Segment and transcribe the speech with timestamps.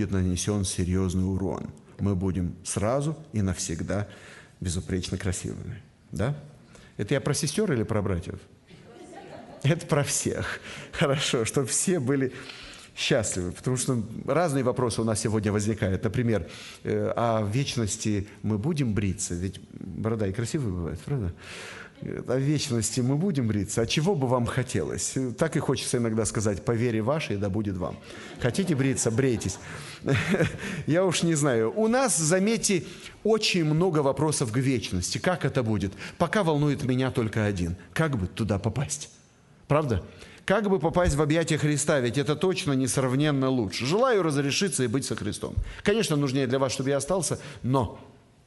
[0.00, 1.66] будет нанесен серьезный урон.
[1.98, 4.08] Мы будем сразу и навсегда
[4.58, 5.82] безупречно красивыми.
[6.10, 6.34] Да?
[6.96, 8.40] Это я про сестер или про братьев?
[9.62, 10.60] Это про всех.
[10.92, 12.32] Хорошо, чтобы все были
[12.96, 16.02] счастливы, потому что разные вопросы у нас сегодня возникают.
[16.02, 16.48] Например,
[16.82, 19.34] э, о вечности мы будем бриться?
[19.34, 21.34] Ведь борода и красивая бывает, правда?
[22.02, 23.82] О вечности мы будем бриться.
[23.82, 25.14] А чего бы вам хотелось?
[25.36, 27.98] Так и хочется иногда сказать, по вере вашей, да будет вам.
[28.40, 29.58] Хотите бриться, брейтесь.
[30.86, 31.72] Я уж не знаю.
[31.76, 32.84] У нас, заметьте,
[33.22, 35.18] очень много вопросов к вечности.
[35.18, 35.92] Как это будет?
[36.16, 37.76] Пока волнует меня только один.
[37.92, 39.10] Как бы туда попасть?
[39.68, 40.02] Правда?
[40.46, 43.84] Как бы попасть в объятия Христа, ведь это точно несравненно лучше.
[43.84, 45.54] Желаю разрешиться и быть со Христом.
[45.82, 48.00] Конечно, нужнее для вас, чтобы я остался, но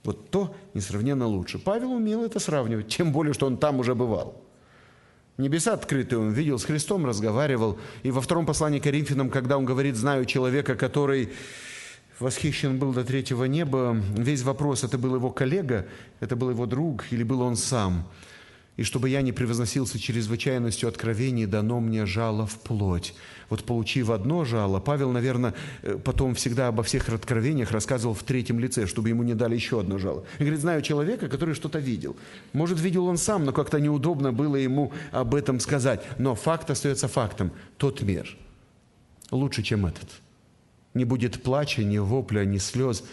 [0.03, 1.59] вот то несравненно лучше.
[1.59, 4.41] Павел умел это сравнивать, тем более, что он там уже бывал.
[5.37, 7.79] Небеса открытые он видел, с Христом разговаривал.
[8.03, 11.29] И во втором послании к Коринфянам, когда он говорит, знаю человека, который
[12.19, 15.87] восхищен был до третьего неба, весь вопрос, это был его коллега,
[16.19, 18.07] это был его друг или был он сам–
[18.75, 23.13] и чтобы я не превозносился чрезвычайностью откровений, дано мне жало в плоть.
[23.49, 28.59] Вот получив одно жало, Павел, наверное, э, потом всегда обо всех откровениях рассказывал в третьем
[28.59, 30.25] лице, чтобы ему не дали еще одно жало.
[30.39, 32.15] И говорит, знаю человека, который что-то видел.
[32.53, 36.03] Может, видел он сам, но как-то неудобно было ему об этом сказать.
[36.17, 37.51] Но факт остается фактом.
[37.77, 38.35] Тот мир
[39.29, 40.09] лучше, чем этот.
[40.93, 43.03] Не будет плача, ни вопля, ни слез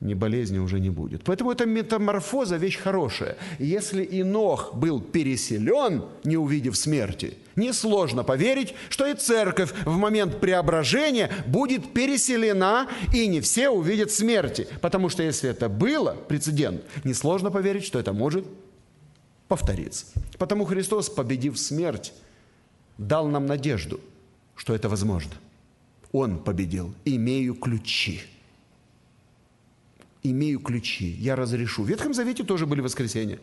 [0.00, 1.24] ни болезни уже не будет.
[1.24, 3.36] Поэтому эта метаморфоза– вещь хорошая.
[3.58, 11.30] Если Инох был переселен, не увидев смерти, несложно поверить, что и церковь в момент преображения
[11.46, 14.68] будет переселена, и не все увидят смерти.
[14.82, 18.44] Потому что если это было, прецедент, несложно поверить, что это может
[19.48, 20.06] повториться.
[20.38, 22.12] Потому Христос, победив смерть,
[22.98, 24.00] дал нам надежду,
[24.56, 25.32] что это возможно.
[26.12, 26.94] Он победил.
[27.04, 28.22] «Имею ключи»
[30.30, 31.82] имею ключи, я разрешу.
[31.82, 33.38] В Ветхом Завете тоже были воскресенья.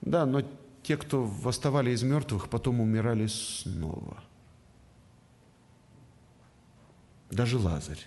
[0.00, 0.42] Да, но
[0.82, 4.22] те, кто восставали из мертвых, потом умирали снова.
[7.30, 8.06] Даже Лазарь.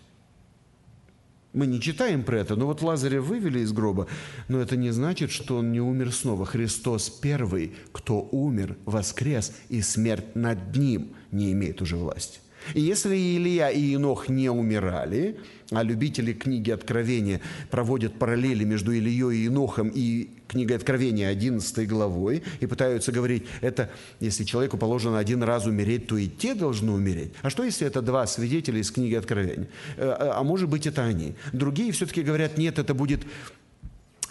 [1.52, 4.08] Мы не читаем про это, но вот Лазаря вывели из гроба,
[4.48, 6.46] но это не значит, что он не умер снова.
[6.46, 12.40] Христос первый, кто умер, воскрес, и смерть над ним не имеет уже власти.
[12.74, 15.38] И если Илья и Инох не умирали,
[15.72, 22.44] а любители книги Откровения проводят параллели между Ильей и Инохом и книгой Откровения 11 главой
[22.60, 23.90] и пытаются говорить, это
[24.20, 27.32] если человеку положено один раз умереть, то и те должны умереть.
[27.42, 29.68] А что если это два свидетеля из книги Откровения?
[29.98, 31.36] Э, а, а может быть это они?
[31.54, 33.22] Другие все-таки говорят, нет, это будет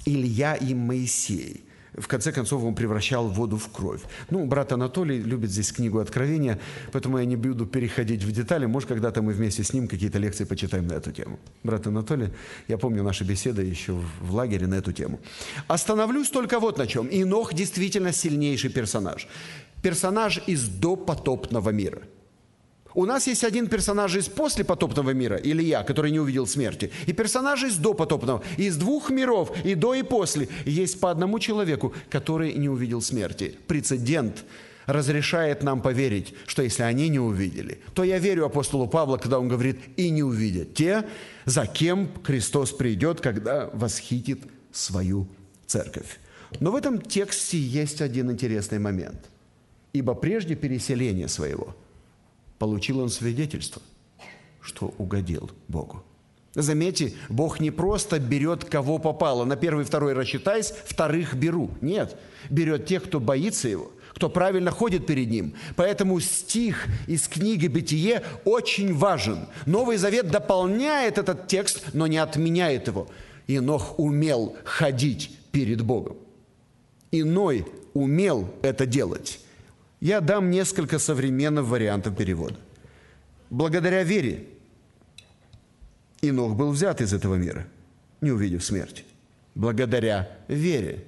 [0.04, 1.67] Илья и Моисей
[2.00, 4.00] в конце концов он превращал воду в кровь.
[4.30, 6.58] Ну, брат Анатолий любит здесь книгу Откровения,
[6.92, 8.66] поэтому я не буду переходить в детали.
[8.66, 11.38] Может, когда-то мы вместе с ним какие-то лекции почитаем на эту тему.
[11.62, 12.28] Брат Анатолий,
[12.68, 15.20] я помню наши беседы еще в лагере на эту тему.
[15.68, 17.08] Остановлюсь только вот на чем.
[17.10, 19.28] Инох действительно сильнейший персонаж.
[19.82, 22.02] Персонаж из допотопного мира–
[22.98, 27.62] у нас есть один персонаж из послепотопного мира, Илья, который не увидел смерти, и персонаж
[27.62, 28.42] из допотопного.
[28.56, 33.54] Из двух миров, и до, и после, есть по одному человеку, который не увидел смерти.
[33.68, 34.44] Прецедент
[34.86, 39.46] разрешает нам поверить, что если они не увидели, то я верю апостолу Павлу, когда он
[39.46, 41.04] говорит, и не увидят те,
[41.44, 44.42] за кем Христос придет, когда восхитит
[44.72, 45.28] свою
[45.66, 46.18] церковь.
[46.58, 49.20] Но в этом тексте есть один интересный момент.
[49.92, 51.76] Ибо прежде переселения своего–
[52.58, 53.82] получил он свидетельство,
[54.60, 56.02] что угодил Богу.
[56.54, 61.70] Заметьте, Бог не просто берет кого попало, на первый, второй рассчитайся, вторых беру.
[61.80, 62.16] Нет,
[62.50, 65.54] берет тех, кто боится Его, кто правильно ходит перед Ним.
[65.76, 69.46] Поэтому стих из книги «Бытие» очень важен.
[69.66, 73.08] Новый Завет дополняет этот текст, но не отменяет его.
[73.46, 76.16] Инох умел ходить перед Богом.
[77.12, 79.40] Иной умел это делать.
[80.00, 82.56] Я дам несколько современных вариантов перевода.
[83.50, 84.46] Благодаря вере
[86.22, 87.66] Инох был взят из этого мира,
[88.20, 89.04] не увидев смерти.
[89.54, 91.04] Благодаря вере.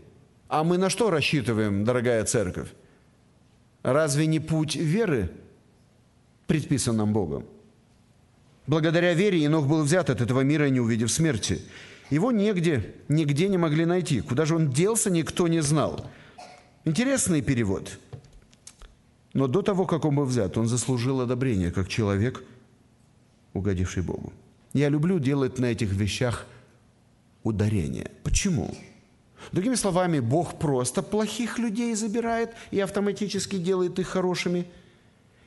[0.49, 2.69] А мы на что рассчитываем, дорогая церковь?
[3.83, 5.31] Разве не путь веры
[6.47, 7.45] предписан нам Богом?
[8.67, 11.63] Благодаря вере Инох был взят от этого мира, не увидев смерти.
[12.11, 14.21] Его нигде, нигде не могли найти.
[14.21, 16.11] Куда же он делся, никто не знал.
[16.85, 17.99] Интересный перевод–
[19.33, 22.43] но до того, как он был взят, он заслужил одобрение, как человек,
[23.53, 24.33] угодивший Богу.
[24.73, 26.47] Я люблю делать на этих вещах
[27.43, 28.11] ударение.
[28.23, 28.75] Почему?
[29.53, 34.67] Другими словами, Бог просто плохих людей забирает и автоматически делает их хорошими?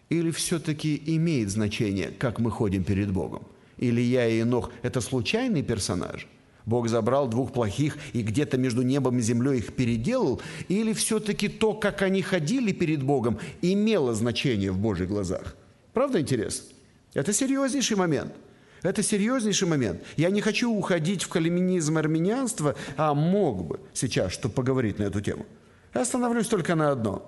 [0.09, 3.44] Или все-таки имеет значение, как мы ходим перед Богом?
[3.77, 6.27] Илья и Енох– это случайный персонаж?
[6.65, 10.42] Бог забрал двух плохих и где-то между небом и землей их переделал?
[10.69, 15.56] Или все-таки то, как они ходили перед Богом, имело значение в Божьих глазах?
[15.94, 16.69] Правда интересно?
[17.13, 18.33] Это серьезнейший момент.
[18.81, 20.01] Это серьезнейший момент.
[20.15, 25.21] Я не хочу уходить в калиминизм армянянства, а мог бы сейчас, чтобы поговорить на эту
[25.21, 25.45] тему.
[25.94, 27.24] Я остановлюсь только на одном.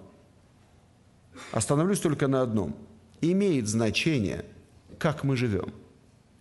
[1.52, 2.76] Остановлюсь только на одном.
[3.22, 4.46] Имеет значение,
[4.98, 5.74] как мы живем.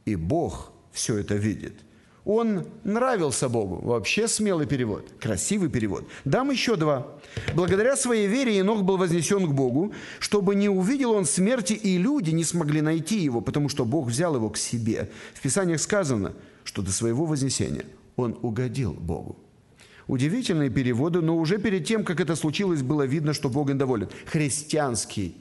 [0.04, 1.74] И Бог все это видит–
[2.24, 3.80] он нравился Богу.
[3.82, 6.04] Вообще смелый перевод, красивый перевод.
[6.24, 7.06] Дам еще два.
[7.54, 12.30] Благодаря своей вере Енох был вознесен к Богу, чтобы не увидел он смерти, и люди
[12.30, 15.10] не смогли найти его, потому что Бог взял его к себе.
[15.34, 16.32] В Писаниях сказано,
[16.64, 17.84] что до своего вознесения
[18.16, 19.36] он угодил Богу.
[20.06, 24.08] Удивительные переводы, но уже перед тем, как это случилось, было видно, что Бог доволен.
[24.26, 25.36] Христианский,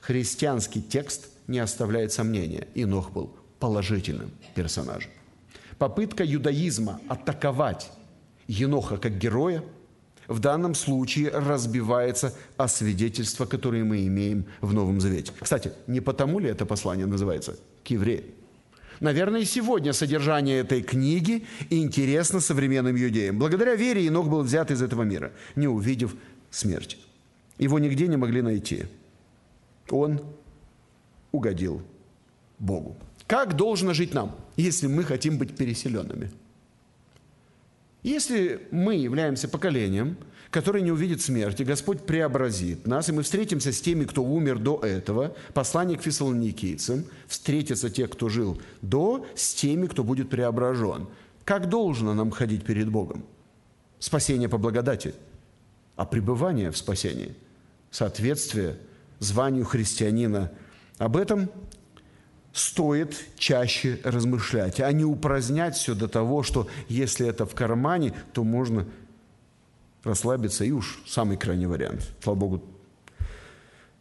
[0.00, 2.68] христианский текст не оставляет сомнения.
[2.74, 5.10] Инох был положительным персонажем.
[5.78, 7.90] Попытка юдаизма атаковать
[8.46, 9.62] Еноха как героя
[10.28, 15.32] в данном случае разбивается о свидетельства, которые мы имеем в Новом Завете.
[15.38, 18.24] Кстати, не потому ли это послание называется к евреям?
[19.00, 23.38] Наверное, и сегодня содержание этой книги интересно современным иудеям.
[23.38, 26.16] Благодаря вере Енох был взят из этого мира, не увидев
[26.50, 26.96] смерти.
[27.58, 28.86] Его нигде не могли найти.
[29.90, 30.20] Он
[31.30, 31.82] угодил
[32.58, 32.96] Богу.
[33.26, 36.30] Как должно жить нам, если мы хотим быть переселенными?
[38.02, 40.16] Если мы являемся поколением,
[40.50, 44.78] которое не увидит смерти, Господь преобразит нас, и мы встретимся с теми, кто умер до
[44.78, 51.08] этого, послание к фессалоникийцам, встретятся те, кто жил до, с теми, кто будет преображен.
[51.44, 53.24] Как должно нам ходить перед Богом?
[53.98, 55.14] Спасение по благодати,
[55.96, 57.34] а пребывание в спасении,
[57.90, 58.78] соответствие
[59.18, 60.52] званию христианина.
[60.98, 61.50] Об этом
[62.56, 68.44] стоит чаще размышлять, а не упразднять все до того, что если это в кармане, то
[68.44, 68.86] можно
[70.04, 72.10] расслабиться и уж самый крайний вариант.
[72.22, 72.62] Слава Богу,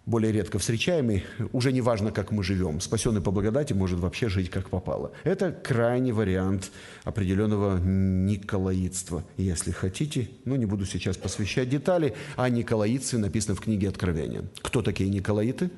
[0.05, 2.79] более редко встречаемый, уже не важно, как мы живем.
[2.79, 5.11] Спасенный по благодати может вообще жить как попало.
[5.25, 6.71] Это крайний вариант
[7.03, 10.29] определенного николаитства, если хотите.
[10.45, 14.43] Ну, не буду сейчас посвящать детали, а николаитцы написано в книге Откровения.
[14.61, 15.69] Кто такие николаиты?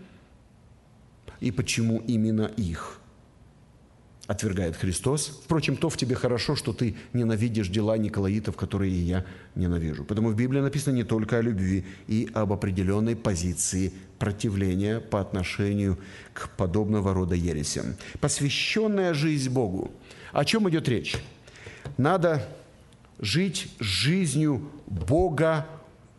[1.39, 3.00] И почему именно их
[4.28, 5.42] отвергает Христос.
[5.45, 9.25] Впрочем, то в тебе хорошо, что ты ненавидишь дела Николаитов, которые и я
[9.56, 10.04] ненавижу.
[10.04, 15.98] Потому в Библии написано не только о любви и об определенной позиции противления по отношению
[16.34, 17.95] к подобного рода ересям.
[18.19, 19.92] Посвященная жизнь Богу.
[20.33, 21.16] О чем идет речь?
[21.98, 22.45] Надо
[23.19, 25.66] жить жизнью Бога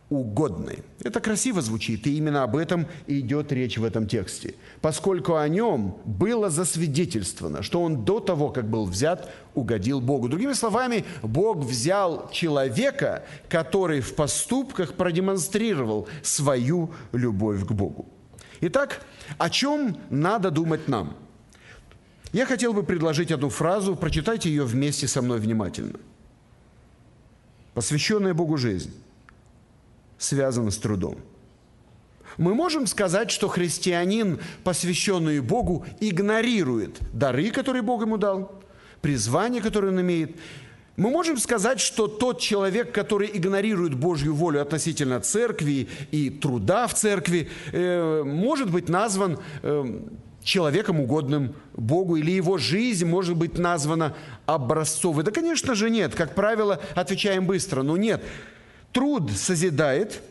[0.09, 0.79] угодной.
[1.03, 4.55] Это красиво звучит, и именно об этом идет речь в этом тексте.
[4.81, 10.27] Поскольку о нем было засвидетельствовано, что он до того, как был взят, угодил Богу.
[10.27, 18.07] Другими словами, Бог взял человека, который в поступках продемонстрировал свою любовь к Богу.
[18.61, 19.01] Итак,
[19.37, 21.15] о чем надо думать нам?
[22.33, 25.99] Я хотел бы предложить одну фразу, прочитайте ее вместе со мной внимательно.
[27.73, 28.91] Посвященная Богу жизнь
[30.19, 31.17] связано с трудом.
[32.37, 38.61] Мы можем сказать, что христианин, посвященный Богу, игнорирует дары, которые Бог ему дал,
[39.01, 40.35] призвание, которое он имеет.
[40.95, 46.93] Мы можем сказать, что тот человек, который игнорирует Божью волю относительно церкви и труда в
[46.93, 49.99] церкви, э, может быть назван э,
[50.43, 54.15] человеком угодным Богу, или его жизнь может быть названа
[54.45, 55.23] образцовой.
[55.23, 56.15] Да, конечно же, нет.
[56.15, 58.21] Как правило, отвечаем быстро, но нет.
[58.91, 60.21] Труд созидает,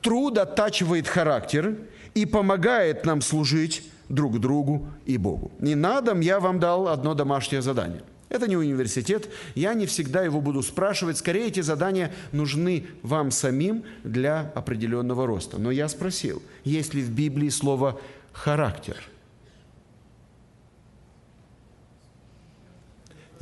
[0.00, 1.76] труд оттачивает характер
[2.14, 5.50] и помогает нам служить друг другу и Богу.
[5.60, 8.02] И на дом я вам дал одно домашнее задание.
[8.28, 11.18] Это не университет, я не всегда его буду спрашивать.
[11.18, 15.58] Скорее, эти задания нужны вам самим для определенного роста.
[15.58, 18.00] Но я спросил, есть ли в Библии слово
[18.32, 18.96] «характер»?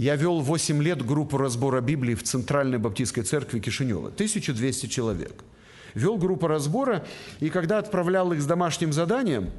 [0.01, 4.09] Я вел 8 лет группу разбора Библии в Центральной Баптистской церкви Кишинева.
[4.09, 5.45] 1200 человек.
[5.93, 7.05] Вел группу разбора,
[7.41, 9.51] и когда отправлял их с домашним заданием,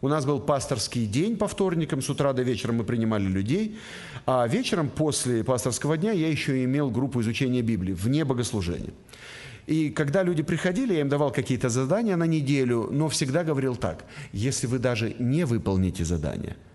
[0.00, 3.76] у нас был пасторский день по вторникам, с утра до вечера мы принимали людей,
[4.24, 8.94] а вечером после пасторского дня я еще имел группу изучения Библии вне богослужения.
[9.66, 14.06] И когда люди приходили, я им давал какие-то задания на неделю, но всегда говорил так,
[14.32, 16.56] если вы даже не выполните задание–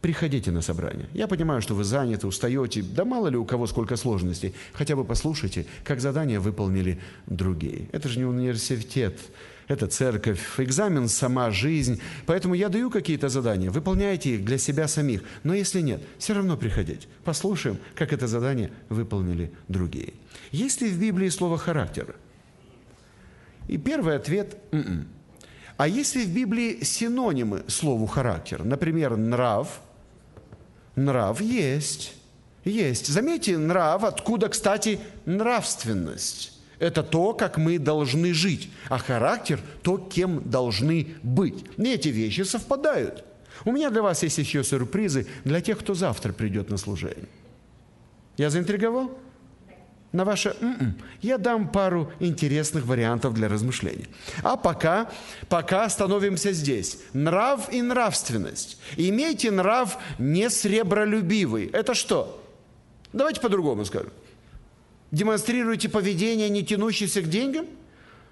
[0.00, 1.08] приходите на собрание.
[1.12, 4.54] Я понимаю, что вы заняты, устаете, да мало ли у кого сколько сложностей.
[4.72, 7.88] Хотя бы послушайте, как задание выполнили другие.
[7.92, 9.18] Это же не университет,
[9.68, 12.00] это церковь, экзамен– сама жизнь.
[12.26, 15.22] Поэтому я даю какие-то задания, выполняйте их для себя самих.
[15.44, 17.06] Но если нет, все равно приходите.
[17.22, 20.14] Послушаем, как это задание выполнили другие.
[20.50, 22.16] Есть ли в Библии слово «характер»?
[23.68, 25.06] И первый ответ «м-м».
[25.76, 28.64] А есть ли в Библии синонимы слову «характер»?
[28.64, 29.80] Например, «нрав».
[30.96, 32.14] Нрав есть.
[32.64, 33.06] Есть.
[33.06, 36.58] Заметьте, нрав, откуда, кстати, нравственность.
[36.78, 41.64] Это то, как мы должны жить, а характер– то, кем должны быть.
[41.76, 43.24] И эти вещи совпадают.
[43.64, 47.28] У меня для вас есть еще сюрпризы для тех, кто завтра придет на служение.
[48.38, 49.10] Я заинтриговал?
[50.12, 54.08] На ваше м-м, я дам пару интересных вариантов для размышления.
[54.42, 55.08] А пока,
[55.48, 56.98] пока остановимся здесь.
[57.12, 58.78] Нрав и нравственность.
[58.96, 61.66] Имейте нрав не сребролюбивый.
[61.66, 62.42] Это что?
[63.12, 64.10] Давайте по-другому скажем.
[65.12, 67.66] Демонстрируете поведение, не тянущееся к деньгам?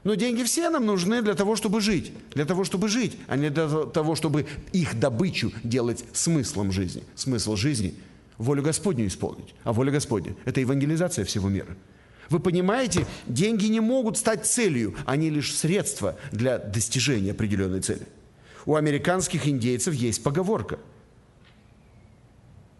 [0.03, 2.13] Но деньги все нам нужны для того, чтобы жить.
[2.35, 7.05] Для того, чтобы жить, а не для того, чтобы их добычу делать смыслом жизни.
[7.15, 7.95] Смысл жизни–
[8.39, 9.55] волю Господню исполнить.
[9.65, 11.77] А воля Господня– это евангелизация всего мира.
[12.31, 18.07] Вы понимаете, деньги не могут стать целью, они лишь средства для достижения определенной цели.
[18.67, 20.79] У американских индейцев есть поговорка.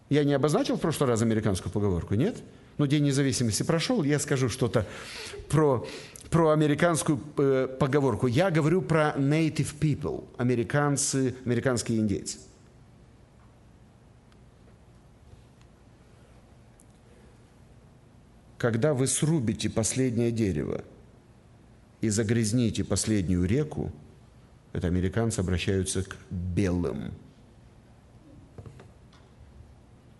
[0.09, 2.37] Я не обозначил в прошлый раз американскую поговорку, нет?
[2.77, 4.85] Ну, День независимости прошел, я скажу что-то
[5.49, 5.85] про,
[6.29, 8.27] про американскую э, поговорку.
[8.27, 12.37] Я говорю про native people, американцы, американские индейцы.
[18.59, 20.83] Когда вы срубите последнее дерево
[22.01, 23.91] и загрязните последнюю реку,
[24.73, 27.13] это американцы обращаются к белым.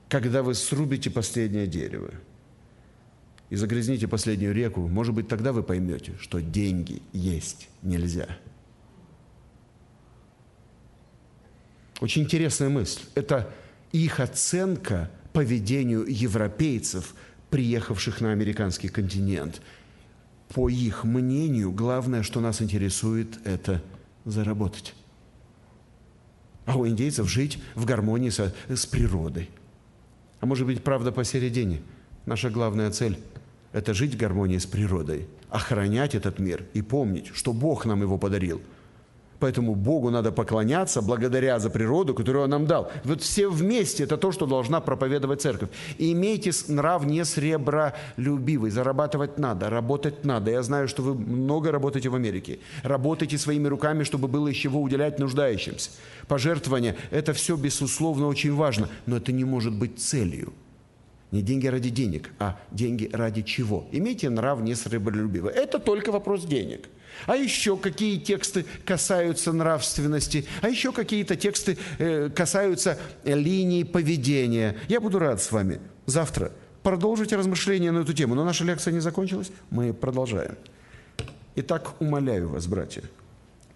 [0.08, 2.12] Когда вы срубите последнее дерево–
[3.50, 8.28] и загрязните последнюю реку, может быть, тогда вы поймете, что деньги есть нельзя.
[12.00, 13.02] Очень интересная мысль.
[13.16, 13.52] Это
[13.92, 17.16] их оценка поведению европейцев,
[17.50, 19.62] приехавших на американский континент.
[20.54, 23.82] По их мнению, главное, что нас интересует, это
[24.26, 24.96] заработать.
[26.66, 29.50] А у индейцев жить в гармонии со, с природой.
[30.40, 31.82] А может быть, правда посередине.
[32.26, 33.18] Наша главная цель
[33.72, 38.18] это жить в гармонии с природой, охранять этот мир и помнить, что Бог нам его
[38.18, 38.62] подарил.
[39.40, 42.92] Поэтому Богу надо поклоняться благодаря за природу, которую Он нам дал.
[43.06, 45.70] Вот все вместе это то, что должна проповедовать церковь.
[45.98, 48.72] И имейте нрав не сребролюбивый.
[48.72, 50.52] Зарабатывать надо, работать надо.
[50.52, 52.60] Я знаю, что вы много работаете в Америке.
[52.84, 55.92] Работайте своими руками, чтобы было из чего уделять нуждающимся.
[56.28, 60.54] Пожертвования– это все, безусловно, очень важно, но это не может быть целью.
[61.32, 63.88] Не деньги ради денег, а деньги ради чего?
[63.92, 65.54] Имейте нрав не сребролюбивый.
[65.54, 66.90] Это только вопрос денег.
[67.26, 70.46] А еще какие тексты касаются нравственности?
[70.62, 74.78] А еще какие-то тексты э, касаются линии поведения?
[74.88, 76.52] Я буду рад с вами завтра
[76.84, 78.36] продолжить размышления на эту тему.
[78.36, 80.56] Но наша лекция не закончилась, мы продолжаем.
[81.56, 83.04] Итак, умоляю вас, братья,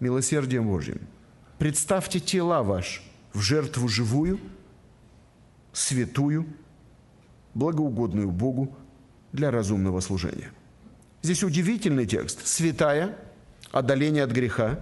[0.00, 1.00] милосердием Божьим,
[1.58, 4.38] представьте тела ваши в жертву живую,
[5.72, 6.46] святую,
[7.54, 8.74] благоугодную Богу
[9.32, 10.50] для разумного служения.
[11.22, 12.46] Здесь удивительный текст.
[12.46, 13.16] Святая,
[13.74, 14.80] отдаление от греха.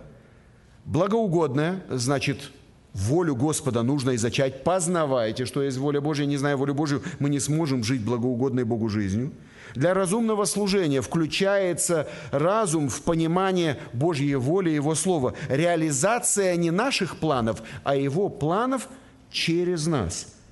[0.85, 2.51] Благоугодная, значит,
[2.93, 4.65] волю Господа нужно изучать.
[4.65, 6.25] Познавайте, что есть воля Божья.
[6.27, 9.33] Не зная волю Божью, мы не сможем жить благоугодной Богу жизнью.
[9.75, 15.35] Для разумного служения включается разум в понимание Божьей воли и Его Слова.
[15.49, 18.89] Реализация не наших планов, а Его планов
[19.31, 20.29] через нас–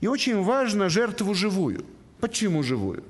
[0.00, 1.84] и очень важно жертву живую.
[2.20, 3.04] Почему живую?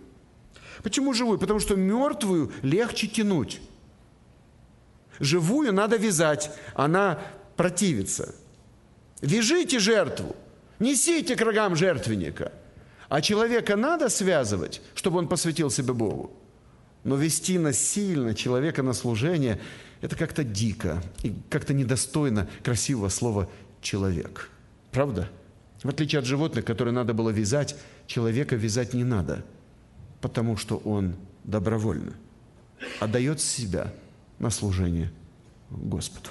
[0.83, 1.39] Почему живую?
[1.39, 3.61] Потому что мертвую легче тянуть.
[5.21, 7.21] Живую надо вязать, она
[7.57, 8.35] противится.
[9.21, 10.35] Вяжите жертву,
[10.79, 12.53] несите к рогам жертвенника.
[13.11, 16.33] А человека надо связывать, чтобы он посвятил себя Богу.
[17.05, 19.61] Но вести насильно человека на служение–
[20.01, 23.51] это как-то дико и как-то недостойно красивого слова
[23.83, 24.51] «человек».
[24.91, 25.29] Правда?
[25.83, 29.45] В отличие от животных, которые надо было вязать, человека вязать не надо,
[30.21, 32.13] потому что он добровольно
[33.01, 33.93] отдает себя
[34.41, 35.13] на служение
[35.71, 36.31] Господу.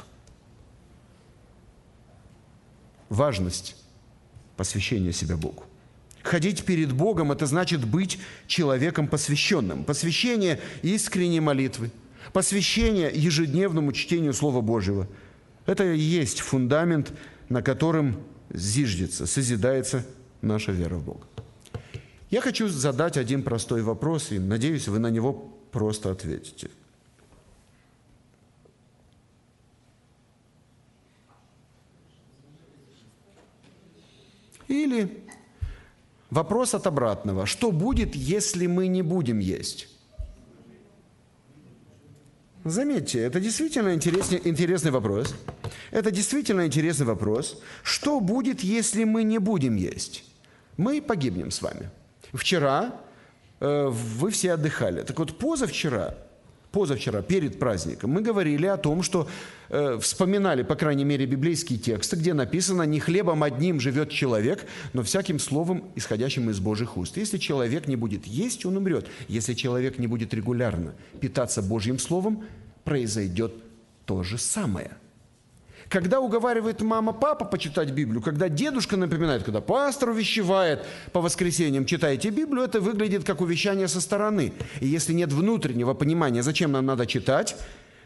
[3.07, 3.77] Важность
[4.57, 5.63] посвящения себя Богу.
[6.21, 9.85] Ходить перед Богом– это значит быть человеком посвященным.
[9.85, 11.91] Посвящение искренней молитвы,
[12.33, 15.07] посвящение ежедневному чтению Слова Божьего–
[15.65, 17.13] это и есть фундамент,
[17.47, 20.05] на котором зиждется, созидается
[20.41, 21.25] наша вера в Бога.
[22.29, 25.33] Я хочу задать один простой вопрос, и надеюсь, вы на него
[25.71, 26.69] просто ответите.
[36.29, 37.45] Вопрос от обратного.
[37.45, 39.87] Что будет, если мы не будем есть?
[42.65, 45.33] Заметьте, это действительно интересный, интересный вопрос.
[45.91, 47.61] Это действительно интересный вопрос.
[47.83, 50.23] Что будет, если мы не будем есть?
[50.77, 51.89] Мы погибнем с вами.
[52.33, 52.95] Вчера
[53.59, 55.01] э, вы все отдыхали.
[55.01, 56.15] Так вот, позавчера
[56.71, 59.27] позавчера, перед праздником, мы говорили о том, что
[59.69, 65.03] э, вспоминали, по крайней мере, библейские тексты, где написано «Не хлебом одним живет человек, но
[65.03, 67.17] всяким словом, исходящим из Божьих уст».
[67.17, 69.07] Если человек не будет есть, он умрет.
[69.27, 72.43] Если человек не будет регулярно питаться Божьим словом,
[72.83, 73.53] произойдет
[74.05, 74.91] то же самое–
[75.89, 82.29] когда уговаривает мама, папа почитать Библию, когда дедушка напоминает, когда пастор увещевает по воскресеньям, читайте
[82.29, 84.53] Библию, это выглядит как увещание со стороны.
[84.79, 87.55] И если нет внутреннего понимания, зачем нам надо читать,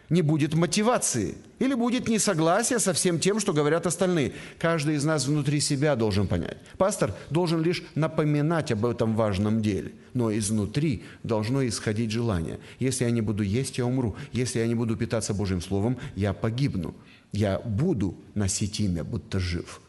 [0.09, 1.35] не будет мотивации.
[1.59, 4.33] Или будет несогласие со всем тем, что говорят остальные.
[4.59, 6.57] Каждый из нас внутри себя должен понять.
[6.77, 9.91] Пастор должен лишь напоминать об этом важном деле.
[10.13, 12.59] Но изнутри должно исходить желание.
[12.79, 14.15] Если я не буду есть, я умру.
[14.33, 16.93] Если я не буду питаться Божьим Словом, я погибну
[17.33, 19.81] я буду носить имя, будто жив,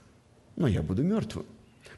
[0.57, 1.45] но я буду мертвым.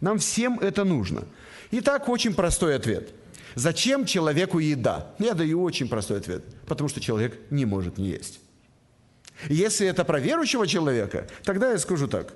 [0.00, 1.24] Нам всем это нужно.
[1.70, 3.14] Итак, очень простой ответ.
[3.54, 5.14] Зачем человеку еда?
[5.18, 6.44] Я даю очень простой ответ.
[6.66, 8.40] Потому что человек не может не есть.
[9.48, 12.34] Если это про верующего человека, тогда я скажу так.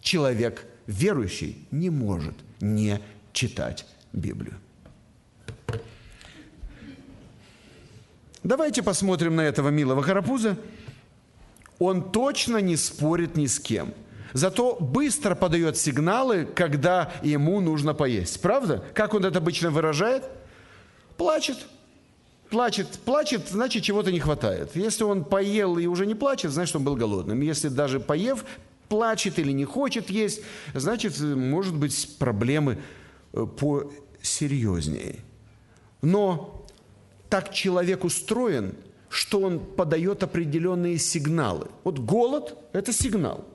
[0.00, 3.00] Человек верующий не может не
[3.32, 4.54] читать Библию.
[8.44, 10.56] Давайте посмотрим на этого милого карапуза
[11.82, 13.92] он точно не спорит ни с кем.
[14.32, 18.40] Зато быстро подает сигналы, когда ему нужно поесть.
[18.40, 18.84] Правда?
[18.94, 20.24] Как он это обычно выражает?
[21.16, 21.58] Плачет.
[22.50, 24.76] Плачет, плачет, значит, чего-то не хватает.
[24.76, 27.40] Если он поел и уже не плачет, значит, он был голодным.
[27.40, 28.44] Если даже поев,
[28.88, 30.42] плачет или не хочет есть,
[30.74, 32.78] значит, может быть, проблемы
[33.32, 33.46] э,
[34.20, 35.16] посерьезнее.
[36.02, 36.64] Но
[37.28, 38.74] так человек устроен–
[39.12, 41.68] что он подает определенные сигналы.
[41.84, 43.46] Вот голод– это сигнал.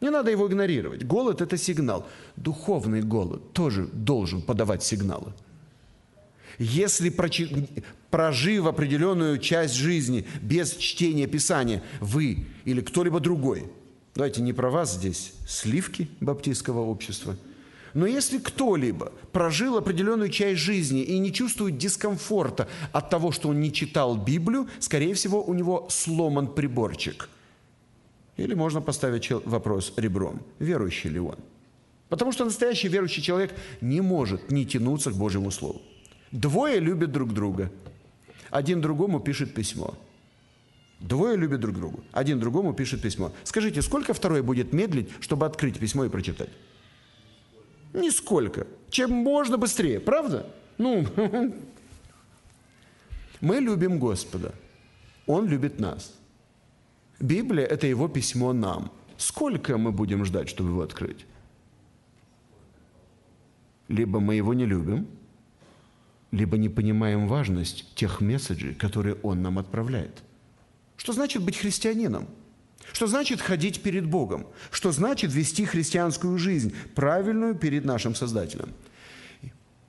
[0.00, 1.04] Не надо его игнорировать.
[1.04, 2.06] Голод– это сигнал.
[2.36, 5.34] Духовный голод тоже должен подавать сигналы.
[6.58, 7.10] Если
[8.10, 13.64] прожив определенную часть жизни без чтения Писания, вы или кто-либо другой,
[14.14, 17.36] давайте не про вас здесь, сливки баптистского общества–
[17.94, 23.60] но если кто-либо прожил определенную часть жизни и не чувствует дискомфорта от того, что он
[23.60, 27.28] не читал Библию, скорее всего, у него сломан приборчик.
[28.36, 31.36] Или можно поставить вопрос ребром, верующий ли он.
[32.08, 35.82] Потому что настоящий верующий человек не может не тянуться к Божьему Слову.
[36.30, 37.70] Двое любят друг друга.
[38.50, 39.94] Один другому пишет письмо.
[41.00, 41.98] Двое любят друг друга.
[42.12, 43.32] Один другому пишет письмо.
[43.44, 46.48] Скажите, сколько второй будет медлить, чтобы открыть письмо и прочитать?
[47.92, 48.66] Нисколько.
[48.90, 50.46] Чем можно быстрее, правда?
[50.78, 51.06] Ну,
[53.40, 54.54] мы любим Господа.
[55.26, 56.14] Он любит нас.
[57.20, 58.90] Библия– это его письмо нам.
[59.16, 61.24] Сколько мы будем ждать, чтобы его открыть?
[63.88, 65.06] Либо мы его не любим,
[66.32, 70.22] либо не понимаем важность тех месседжей, которые он нам отправляет.
[70.96, 72.26] Что значит быть христианином?
[72.90, 74.46] Что значит ходить перед Богом?
[74.70, 78.72] Что значит вести христианскую жизнь, правильную перед нашим Создателем?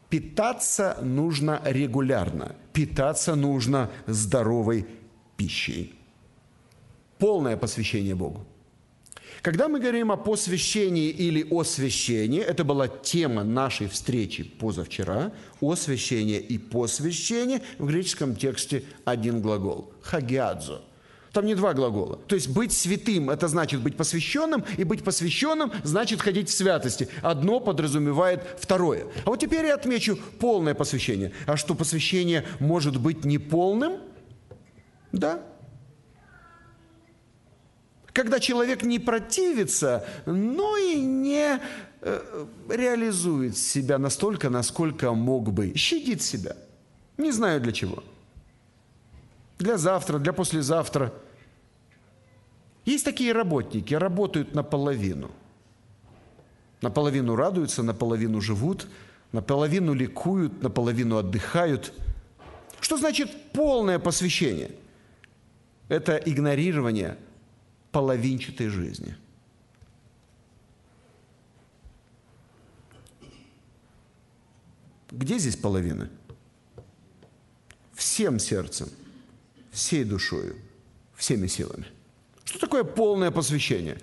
[0.09, 4.85] Питаться нужно регулярно, питаться нужно здоровой
[5.37, 5.95] пищей.
[7.17, 8.45] Полное посвящение Богу.
[9.41, 16.57] Когда мы говорим о посвящении или освящении, это была тема нашей встречи позавчера, освящение и
[16.57, 20.83] посвящение, в греческом тексте один глагол– хагиадзо–
[21.33, 22.17] там не два глагола.
[22.27, 27.09] То есть быть святым– это значит быть посвященным, и быть посвященным– значит ходить в святости.
[27.23, 29.07] Одно подразумевает второе.
[29.25, 31.33] А вот теперь я отмечу полное посвящение.
[31.47, 33.93] А что посвящение может быть неполным?
[35.11, 35.41] Да.
[38.13, 41.59] Когда человек не противится, но и не
[42.01, 45.73] э, реализует себя настолько, насколько мог бы.
[45.75, 46.55] Щадит себя.
[47.17, 48.03] Не знаю для чего.
[49.57, 51.11] Для завтра, для послезавтра–
[52.85, 55.31] есть такие работники, работают наполовину.
[56.81, 58.87] Наполовину радуются, наполовину живут,
[59.31, 61.93] наполовину ликуют, наполовину отдыхают.
[62.81, 64.71] Что значит полное посвящение?
[65.87, 67.17] Это игнорирование
[67.91, 69.15] половинчатой жизни.
[75.09, 76.09] Где здесь половина?
[77.93, 78.89] Всем сердцем,
[79.71, 80.57] всей душою,
[81.15, 81.85] всеми силами–
[82.53, 83.97] что такое полное посвящение?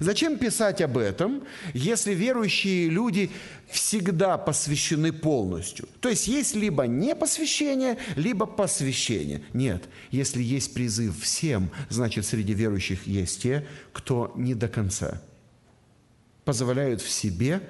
[0.00, 3.30] Зачем писать об этом, если верующие люди
[3.68, 5.88] всегда посвящены полностью?
[6.00, 9.42] То есть есть либо не посвящение, либо посвящение.
[9.52, 15.22] Нет, если есть призыв всем, значит среди верующих есть те, кто не до конца
[16.44, 17.62] позволяют в себе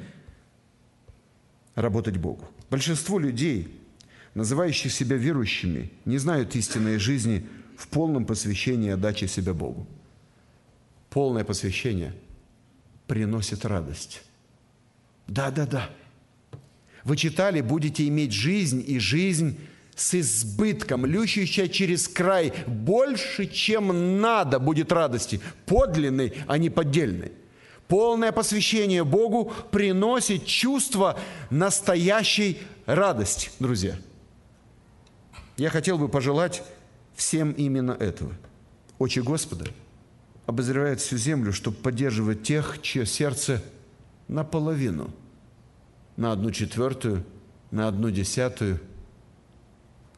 [1.75, 2.49] работать Богу.
[2.71, 3.69] Большинство людей,
[4.33, 7.47] называющих себя верующими, не знают истинной жизни
[7.81, 9.87] в полном посвящении и отдаче себя Богу
[11.09, 12.13] полное посвящение
[13.07, 14.23] приносит радость.
[15.27, 15.91] Да, да, да.
[17.03, 19.59] Вы читали, будете иметь жизнь и жизнь
[19.97, 27.33] с избытком, лющущая через край, больше, чем надо будет радости, подлинной, а не поддельной.
[27.89, 33.97] Полное посвящение Богу приносит чувство настоящей радости, друзья.
[35.57, 36.63] Я хотел бы пожелать
[37.21, 38.33] всем именно этого.
[38.99, 39.67] Очи Господа–
[40.51, 43.63] обозревает всю землю, чтобы поддерживать тех, чье сердце
[44.27, 45.11] наполовину,
[46.17, 47.25] на одну четвертую,
[47.71, 48.81] на одну десятую.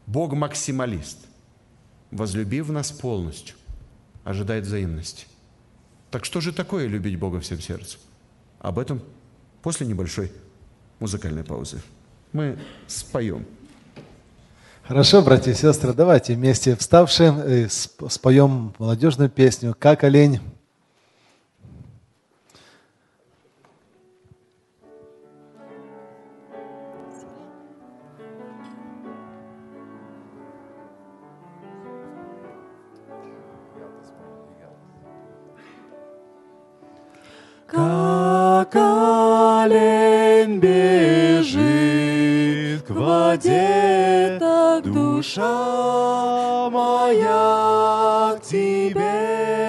[0.07, 1.19] Бог максималист,
[2.11, 3.57] возлюбив нас полностью,
[4.25, 5.27] ожидает взаимности.
[6.11, 8.01] Так что же такое любить Бога всем сердцем?
[8.59, 9.03] Об этом
[9.61, 10.33] после небольшой
[10.99, 11.83] музыкальной паузы.
[12.33, 13.45] Мы споем.
[14.85, 20.41] Хорошо, братья и сестры, давайте вместе вставшие споем молодежную песню «Как олень».
[37.69, 41.82] Как олень бежит
[42.93, 44.39] воде,
[44.85, 49.62] душа моя к тебе.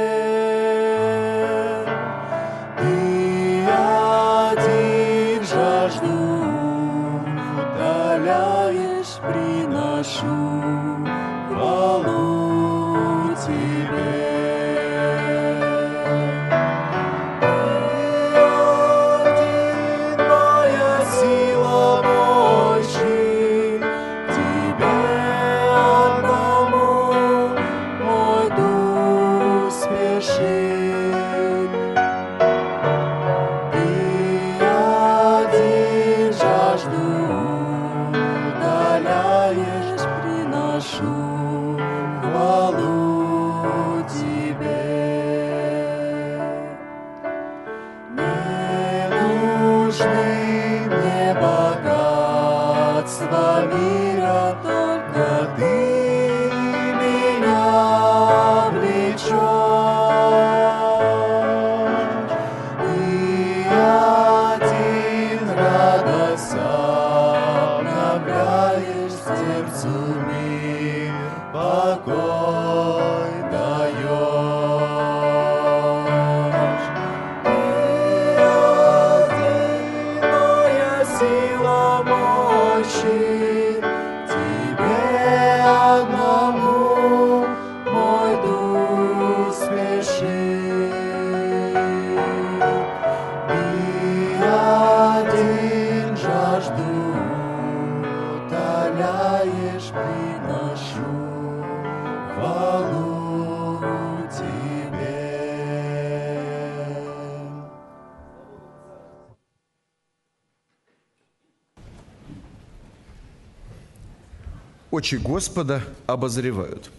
[114.93, 116.91] Очи Господа обозревают.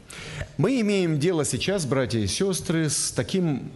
[0.56, 3.70] Мы имеем дело сейчас, братья и сестры, с таким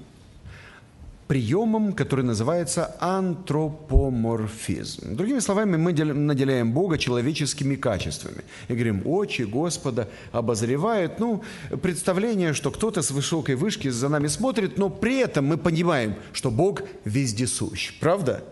[1.29, 5.15] приемом, который называется антропоморфизм.
[5.15, 8.43] Другими словами, мы наделяем Бога человеческими качествами.
[8.67, 11.21] И говорим, очи Господа обозревают.
[11.21, 11.45] Ну,
[11.81, 16.51] представление, что кто-то с высокой вышки за нами смотрит, но при этом мы понимаем, что
[16.51, 17.97] Бог вездесущ.
[18.01, 18.43] Правда?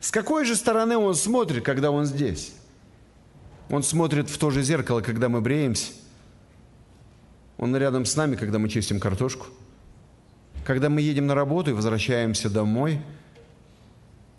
[0.00, 2.54] С какой же стороны Он смотрит, когда Он здесь?
[3.70, 5.92] Он смотрит в то же зеркало, когда мы бреемся.
[7.56, 9.46] Он рядом с нами, когда мы чистим картошку.
[10.64, 13.00] Когда мы едем на работу и возвращаемся домой.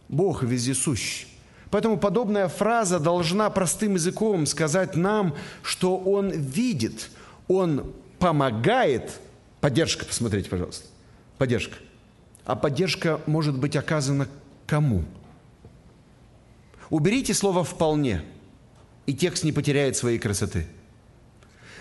[0.09, 1.27] Бог вездесущ.
[1.69, 7.09] Поэтому подобная фраза должна простым языком сказать нам, что Он видит,
[7.47, 9.21] Он помогает.
[9.61, 10.87] Поддержка, посмотрите, пожалуйста.
[11.37, 11.77] Поддержка.
[12.43, 14.27] А поддержка может быть оказана
[14.67, 15.05] кому?
[16.89, 18.21] Уберите слово «вполне»
[19.11, 20.65] и текст не потеряет своей красоты.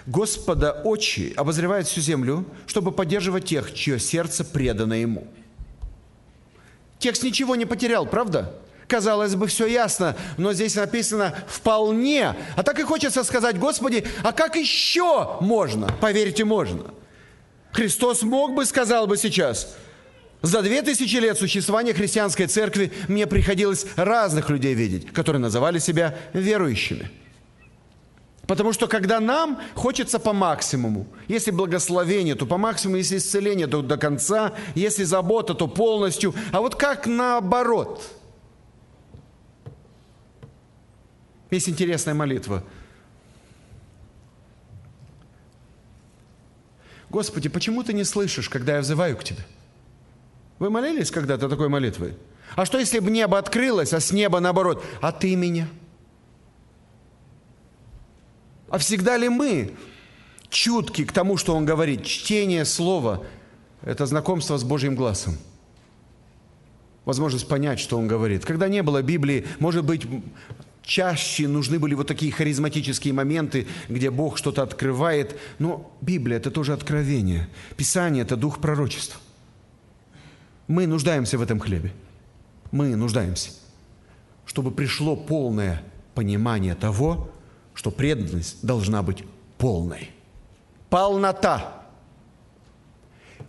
[0.04, 5.28] Господа очи обозревает всю землю, чтобы поддерживать тех, чье сердце предано Ему.
[6.98, 8.52] Текст ничего не потерял, правда?
[8.88, 12.34] Казалось бы, все ясно, но здесь написано «вполне».
[12.56, 15.86] А так и хочется сказать, Господи, а как еще можно?
[16.00, 16.92] Поверьте, можно.
[17.70, 19.76] Христос мог бы, сказал бы сейчас,
[20.42, 26.16] за две тысячи лет существования христианской церкви мне приходилось разных людей видеть, которые называли себя
[26.32, 27.10] верующими.
[28.46, 33.80] Потому что когда нам хочется по максимуму, если благословение, то по максимуму, если исцеление, то
[33.80, 36.34] до конца, если забота, то полностью.
[36.50, 38.02] А вот как наоборот?
[41.50, 42.64] Есть интересная молитва.
[47.08, 49.44] Господи, почему ты не слышишь, когда я взываю к Тебе?
[50.60, 52.16] Вы молились когда-то такой молитвой?
[52.54, 55.68] А что, если бы небо открылось, а с неба наоборот, а ты меня–
[58.70, 59.72] а всегда ли мы
[60.48, 62.04] чутки к тому, что Он говорит?
[62.04, 63.24] Чтение Слова–
[63.82, 65.36] это знакомство с Божьим глазом.
[67.04, 68.44] Возможность понять, что Он говорит.
[68.44, 70.06] Когда не было Библии, может быть,
[70.82, 75.36] чаще нужны были вот такие харизматические моменты, где Бог что-то открывает.
[75.58, 77.48] Но Библия– это тоже откровение.
[77.76, 79.20] Писание– это дух пророчества.
[80.70, 81.92] Мы нуждаемся в этом хлебе.
[82.70, 83.50] Мы нуждаемся,
[84.46, 85.82] чтобы пришло полное
[86.14, 87.28] понимание того,
[87.74, 89.24] что преданность должна быть
[89.58, 90.12] полной.
[90.88, 91.82] Полнота.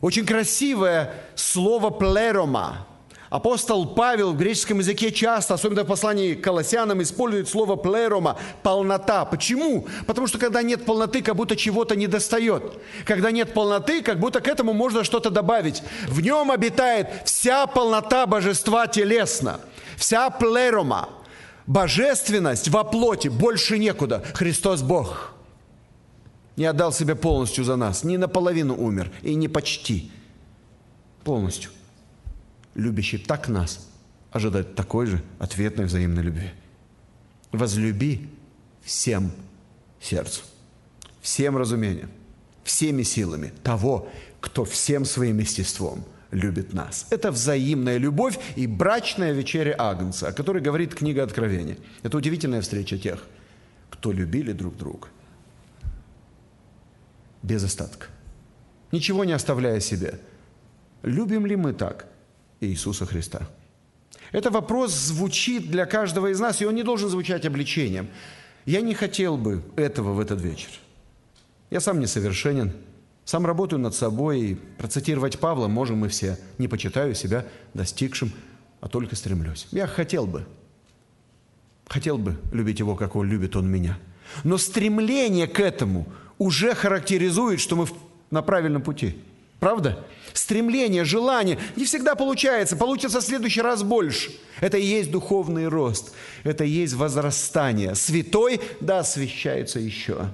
[0.01, 2.87] Очень красивое слово «плерома».
[3.31, 9.23] Апостол Павел в греческом языке часто, особенно в послании к Колоссянам, использует слово «плерома»– полнота.
[9.23, 9.87] Почему?
[10.05, 12.61] Потому что когда нет полноты, как будто чего-то не достает.
[13.05, 15.81] Когда нет полноты, как будто к этому можно что-то добавить.
[16.09, 19.61] В нем обитает вся полнота божества телесно.
[19.95, 21.09] Вся плерома–
[21.67, 24.21] Божественность во плоти больше некуда.
[24.33, 25.31] Христос Бог.
[26.57, 28.03] Не отдал себя полностью за нас.
[28.03, 29.09] Не наполовину умер.
[29.21, 30.11] И не почти.
[31.23, 31.71] Полностью.
[32.75, 33.87] Любящий так нас
[34.31, 36.51] ожидает такой же ответной взаимной любви.
[37.51, 38.29] Возлюби
[38.81, 39.31] всем
[39.99, 40.45] сердцем,
[41.21, 42.09] всем разумением,
[42.63, 47.07] всеми силами того, кто всем своим естеством– любит нас.
[47.09, 51.77] Это взаимная любовь и брачная вечеря Агнца, о которой говорит книга Откровения.
[52.03, 53.23] Это удивительная встреча тех,
[53.89, 55.07] кто любили друг друга.
[57.43, 58.07] Без остатка.
[58.91, 60.19] Ничего не оставляя себе.
[61.03, 62.07] Любим ли мы так
[62.61, 63.47] Иисуса Христа?
[64.31, 68.07] Это вопрос звучит для каждого из нас, и он не должен звучать обличением.
[68.65, 70.69] Я не хотел бы этого в этот вечер.
[71.69, 72.71] Я сам несовершенен,
[73.25, 76.37] сам работаю над собой, и процитировать Павла можем мы все.
[76.57, 78.31] Не почитаю себя достигшим,
[78.79, 79.67] а только стремлюсь.
[79.71, 80.45] Я хотел бы,
[81.87, 83.97] хотел бы любить его, как он любит он меня.
[84.43, 87.87] Но стремление к этому уже характеризует, что мы
[88.31, 89.17] на правильном пути.
[89.61, 90.03] Правда?
[90.33, 92.75] Стремление, желание не всегда получается.
[92.75, 94.31] Получится в следующий раз больше.
[94.59, 96.13] Это и есть духовный рост.
[96.43, 97.93] Это и есть возрастание.
[97.93, 100.31] Святой, да, освящается еще.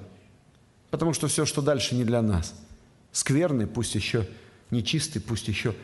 [0.90, 2.54] Потому что все, что дальше, не для нас–
[3.12, 4.26] скверный, пусть еще
[4.70, 5.74] нечистый, пусть еще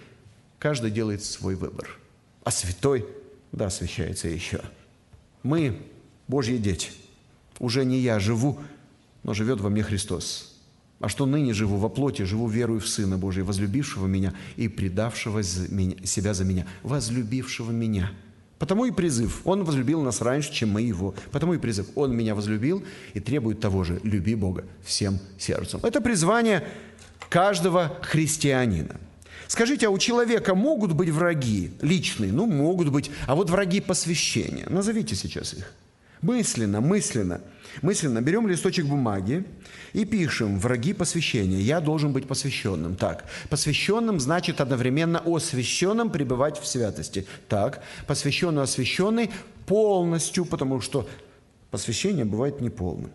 [0.59, 1.98] каждый делает свой выбор.
[2.44, 3.07] А святой,
[3.52, 4.62] да, освящается еще.
[5.42, 5.83] Мы,
[6.28, 6.92] Божьи дети,
[7.59, 8.59] уже не я живу,
[9.22, 10.53] но живет во мне Христос.
[11.04, 15.42] А что ныне живу во плоти, живу верую в Сына Божия, возлюбившего меня и предавшего
[15.42, 18.10] себя за меня, возлюбившего меня–
[18.58, 19.42] Потому и призыв.
[19.44, 21.14] Он возлюбил нас раньше, чем мы его.
[21.32, 21.88] Потому и призыв.
[21.96, 24.00] Он меня возлюбил и требует того же.
[24.04, 25.80] Люби Бога всем сердцем.
[25.82, 26.66] Это призвание
[27.28, 28.96] каждого христианина.
[29.48, 32.32] Скажите, а у человека могут быть враги личные?
[32.32, 33.10] Ну, могут быть.
[33.26, 34.66] А вот враги посвящения.
[34.70, 35.70] Назовите сейчас их.
[36.24, 37.42] Мысленно, мысленно.
[37.82, 39.44] Мысленно берем листочек бумаги
[39.92, 41.58] и пишем «враги посвящения».
[41.58, 42.96] Я должен быть посвященным.
[42.96, 47.26] Так, посвященным значит одновременно освященным пребывать в святости.
[47.46, 49.30] Так, посвященный, освященный
[49.66, 51.06] полностью, потому что
[51.70, 53.10] посвящение бывает неполным.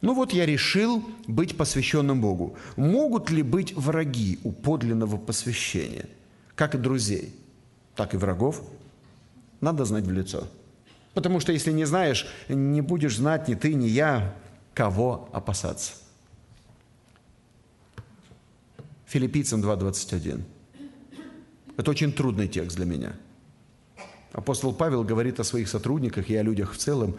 [0.00, 2.56] Ну вот я решил быть посвященным Богу.
[2.74, 6.08] Могут ли быть враги у подлинного посвящения?
[6.56, 7.32] Как и друзей,
[7.94, 8.60] так и врагов.
[9.60, 10.48] Надо знать в лицо.
[11.14, 14.34] Потому что если не знаешь, не будешь знать ни ты, ни я,
[14.74, 15.94] кого опасаться.
[19.06, 20.42] Филиппийцам 2.21.
[21.76, 23.12] Это очень трудный текст для меня.
[24.32, 27.16] Апостол Павел говорит о своих сотрудниках и о людях в целом,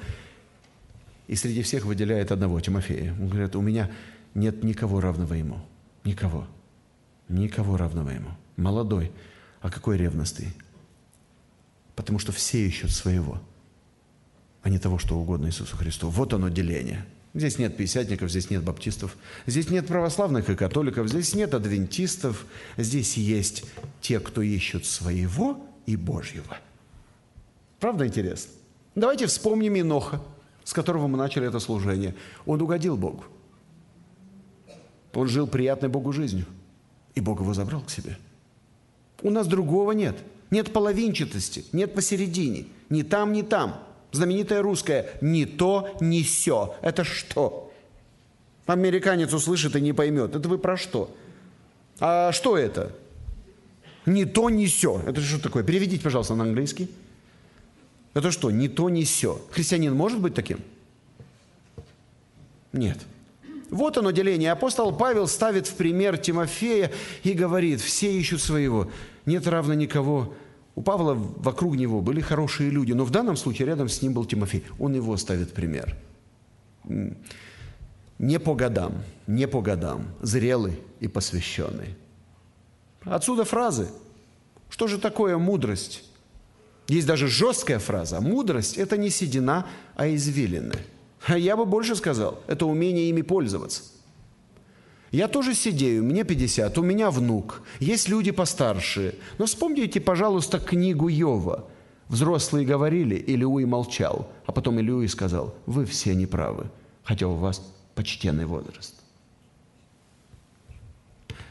[1.27, 3.13] и среди всех выделяет одного, Тимофея.
[3.19, 3.91] Он говорит, у меня
[4.33, 5.59] нет никого равного ему.
[6.03, 6.47] Никого.
[7.27, 8.29] Никого равного ему.
[8.55, 9.11] Молодой.
[9.61, 10.53] А какой ревностный?
[11.95, 13.41] Потому что все ищут своего,
[14.61, 16.09] а не того, что угодно Иисусу Христу.
[16.09, 17.05] Вот оно деление.
[17.33, 19.15] Здесь нет пятидесятников, здесь нет баптистов,
[19.47, 22.45] здесь нет православных и католиков, здесь нет адвентистов,
[22.77, 23.63] здесь есть
[24.01, 26.57] те, кто ищут своего, и Божьего.
[27.79, 28.51] Правда интересно?
[28.95, 30.21] Давайте вспомним Иноха,
[30.63, 32.15] с которого мы начали это служение.
[32.45, 33.25] Он угодил Богу.
[35.13, 36.45] Он жил приятной Богу жизнью.
[37.15, 38.17] И Бог его забрал к себе.
[39.21, 40.17] У нас другого нет.
[40.49, 42.67] Нет половинчатости, нет посередине.
[42.89, 43.83] Ни там, ни там.
[44.11, 46.75] Знаменитая русская «ни то, ни все».
[46.81, 47.71] Это что?
[48.65, 50.35] Американец услышит и не поймет.
[50.35, 51.15] Это вы про что?
[51.99, 52.91] А что это?
[54.05, 55.01] Ни то, ни все.
[55.05, 55.63] Это что такое?
[55.63, 56.89] Переведите, пожалуйста, на английский.
[58.13, 58.51] Это что?
[58.51, 59.41] Ни то, ни все.
[59.51, 60.59] Христианин может быть таким?
[62.73, 62.97] Нет.
[63.69, 64.51] Вот оно деление.
[64.51, 66.91] Апостол Павел ставит в пример Тимофея
[67.23, 68.91] и говорит, все ищут своего,
[69.25, 70.33] нет равно никого.
[70.75, 74.25] У Павла вокруг него были хорошие люди, но в данном случае рядом с ним был
[74.25, 74.63] Тимофей.
[74.79, 75.95] Он его ставит пример.
[78.17, 81.95] Не по годам, не по годам, зрелый и посвященный.
[83.03, 83.89] Отсюда фразы.
[84.69, 86.03] Что же такое мудрость?
[86.87, 88.21] Есть даже жесткая фраза.
[88.21, 90.75] Мудрость– это не седина, а извилины–
[91.27, 93.83] я бы больше сказал, это умение ими пользоваться.
[95.11, 99.15] Я тоже сидею, мне 50, у меня внук, есть люди постарше.
[99.37, 101.67] Но вспомните, пожалуйста, книгу Йова.
[102.07, 106.69] Взрослые говорили, Илиуи молчал, а потом Илиуи сказал, вы все неправы,
[107.03, 107.61] хотя у вас
[107.95, 108.95] почтенный возраст.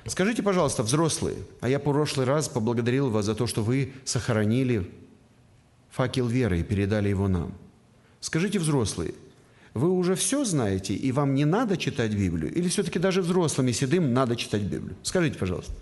[0.06, 4.90] Скажите, пожалуйста, взрослые, а я в прошлый раз поблагодарил вас за то, что вы сохранили
[5.90, 7.52] факел веры и передали его нам.
[8.20, 9.14] Скажите, взрослые,
[9.74, 12.52] вы уже все знаете, и вам не надо читать Библию?
[12.52, 14.96] Или все-таки даже взрослым и седым надо читать Библию?
[15.02, 15.72] Скажите, пожалуйста.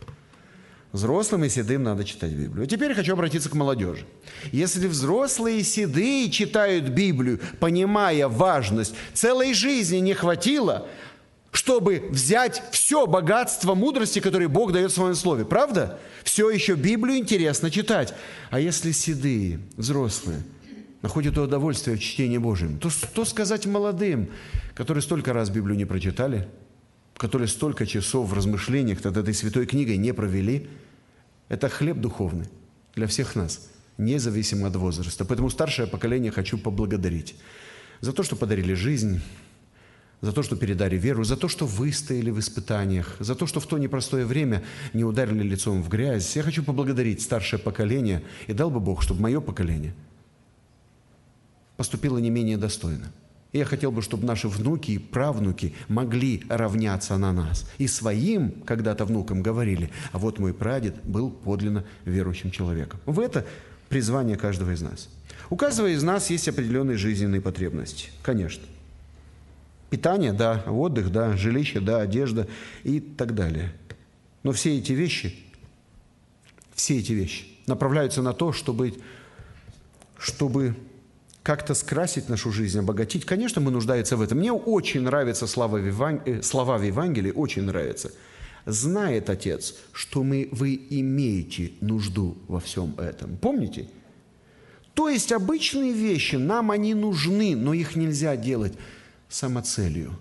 [0.92, 2.64] Взрослым и седым надо читать Библию.
[2.64, 4.07] А теперь хочу обратиться к молодежи.
[4.53, 10.87] Если взрослые и седые читают Библию, понимая важность, целой жизни не хватило,
[11.51, 15.44] чтобы взять все богатство мудрости, которое Бог дает в своем слове.
[15.46, 15.98] Правда?
[16.24, 18.14] Все еще Библию интересно читать.
[18.51, 20.42] А если седые, взрослые–
[21.02, 24.28] находят удовольствие в чтении Божьем, то что сказать молодым,
[24.74, 26.48] которые столько раз Библию не прочитали,
[27.16, 30.68] которые столько часов в размышлениях над этой святой книгой не провели?
[31.48, 32.46] Это хлеб духовный
[32.94, 35.24] для всех нас, независимо от возраста.
[35.24, 37.37] Поэтому старшее поколение хочу поблагодарить
[38.00, 39.20] за то, что подарили жизнь,
[40.20, 43.66] за то, что передали веру, за то, что выстояли в испытаниях, за то, что в
[43.66, 46.37] то непростое время не ударили лицом в грязь.
[46.37, 49.94] Я хочу поблагодарить старшее поколение, и дал бы Бог, чтобы мое поколение–
[51.78, 53.10] поступила не менее достойно.
[53.52, 57.66] И я хотел бы, чтобы наши внуки и правнуки могли равняться на нас.
[57.78, 63.00] И своим когда-то внукам говорили, а вот мой прадед был подлинно верующим человеком.
[63.06, 63.46] В это
[63.88, 65.08] призвание каждого из нас.
[65.50, 68.64] У каждого из нас есть определенные жизненные потребности, конечно.
[69.88, 72.48] Питание, да, отдых, да, жилище, да, одежда
[72.82, 73.72] и так далее.
[74.42, 75.36] Но все эти вещи,
[76.74, 78.94] все эти вещи направляются на то, чтобы,
[80.18, 80.76] чтобы
[81.42, 83.24] как-то скрасить нашу жизнь, обогатить.
[83.24, 84.38] Конечно, мы нуждаемся в этом.
[84.38, 86.20] Мне очень нравятся слова в, Еван...
[86.27, 88.12] Э, слова в Евангелии, очень нравятся.
[88.66, 93.38] Знает Отец, что мы, вы имеете нужду во всем этом.
[93.38, 93.88] Помните?
[94.94, 98.74] То есть обычные вещи, нам они нужны, но их нельзя делать
[99.29, 100.18] самоцелью.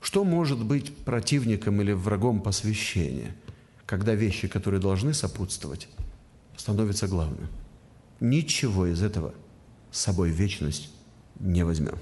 [0.00, 3.36] Что может быть противником или врагом посвящения,
[3.84, 5.88] когда вещи, которые должны сопутствовать,
[6.56, 7.48] становятся главным?
[8.20, 9.34] Ничего из этого–
[9.96, 10.90] с собой вечность
[11.40, 11.98] не возьмем.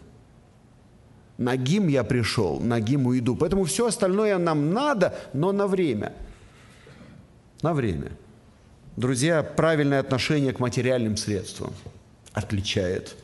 [1.38, 3.36] Нагим я пришел, нагим уйду.
[3.36, 6.12] Поэтому все остальное нам надо, но на время.
[7.62, 8.10] На время.
[8.96, 11.72] Друзья, правильное отношение к материальным средствам
[12.32, 13.16] отличает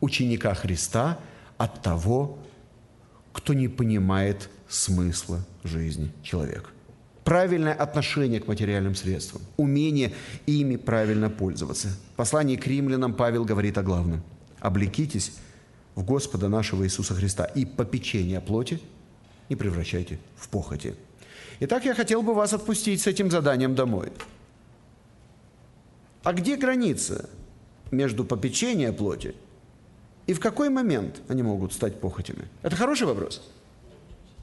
[0.00, 1.18] ученика Христа
[1.58, 2.38] от того,
[3.32, 6.70] кто не понимает смысла жизни человека
[7.24, 10.12] правильное отношение к материальным средствам, умение
[10.46, 11.88] ими правильно пользоваться.
[12.14, 14.22] В послании к римлянам Павел говорит о главном.
[14.60, 15.32] «Облекитесь
[15.94, 18.80] в Господа нашего Иисуса Христа и попечение о плоти
[19.48, 20.94] не превращайте в похоти».
[21.60, 24.10] Итак, я хотел бы вас отпустить с этим заданием домой.
[26.24, 27.28] А где граница
[27.90, 29.34] между попечением плоти
[30.26, 32.48] и в какой момент они могут стать похотями?
[32.62, 33.42] Это хороший вопрос.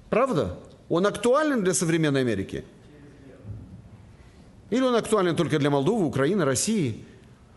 [0.10, 0.58] Правда?
[0.90, 2.66] Он актуален для современной Америки?
[4.70, 7.06] Или он актуален только для Молдовы, Украины, России?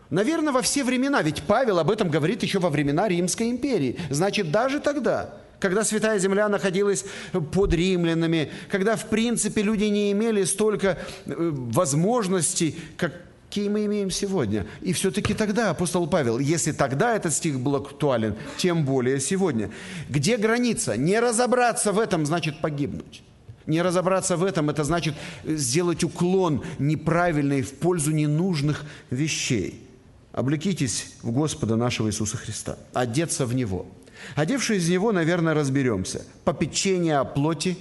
[0.09, 3.99] Наверное, во все времена, ведь Павел об этом говорит еще во времена Римской империи.
[4.11, 7.05] Значит, даже тогда, когда Святая Земля находилась
[7.51, 13.13] под римлянами, когда, в принципе, люди не имели столько э, возможностей, как
[13.53, 14.65] какие мы имеем сегодня.
[14.81, 19.69] И все-таки тогда апостол Павел, если тогда этот стих был актуален, тем более сегодня.
[20.09, 20.97] Где граница?
[20.97, 23.21] Не разобраться в этом значит погибнуть.
[23.67, 25.13] Не разобраться в этом– это значит
[25.45, 29.87] сделать уклон неправильный в пользу ненужных вещей.
[30.31, 33.85] Облекитесь в Господа нашего Иисуса Христа, одеться в Него.
[34.33, 36.25] Одевшись в Него, наверное, разберемся.
[36.43, 37.77] Попечение о плоти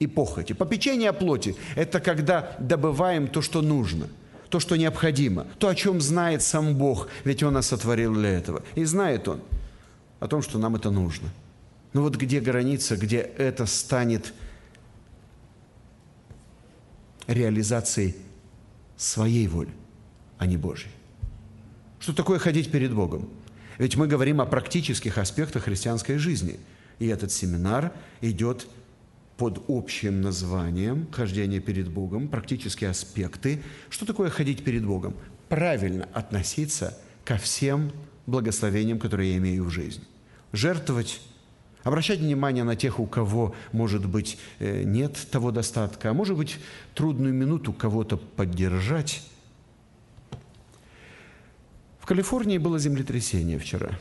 [0.00, 0.52] и похоти.
[0.52, 4.08] Попечение о плоти– это когда добываем то, что нужно,
[4.54, 8.62] то, что необходимо, то, о чем знает сам Бог, ведь Он нас сотворил для этого.
[8.76, 9.40] И знает Он
[10.20, 11.28] о том, что нам это нужно.
[11.92, 14.32] Но вот где граница, где это станет
[17.26, 18.14] реализацией
[18.96, 19.72] своей воли,
[20.38, 20.92] а не Божьей.
[21.98, 23.28] Что такое ходить перед Богом?
[23.78, 26.60] Ведь мы говорим о практических аспектах христианской жизни.
[27.00, 27.90] И этот семинар
[28.20, 28.68] идет
[29.36, 33.62] под общим названием «Хождение перед Богом», практические аспекты.
[33.90, 35.14] Что такое ходить перед Богом?
[35.48, 37.92] Правильно относиться ко всем
[38.26, 40.04] благословениям, которые я имею в жизни.
[40.52, 41.20] Жертвовать
[41.84, 46.58] Обращать внимание на тех, у кого, может быть, э, нет того достатка, а может быть,
[46.94, 49.22] трудную минуту кого-то поддержать.
[52.00, 53.98] В Калифорнии было землетрясение вчера.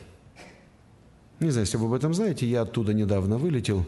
[1.42, 3.86] Не знаю, если вы об этом знаете, я оттуда недавно вылетел.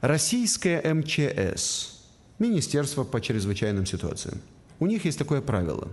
[0.00, 2.00] Российская МЧС,
[2.38, 4.40] Министерство по чрезвычайным ситуациям–
[4.78, 5.88] у них есть такое правило.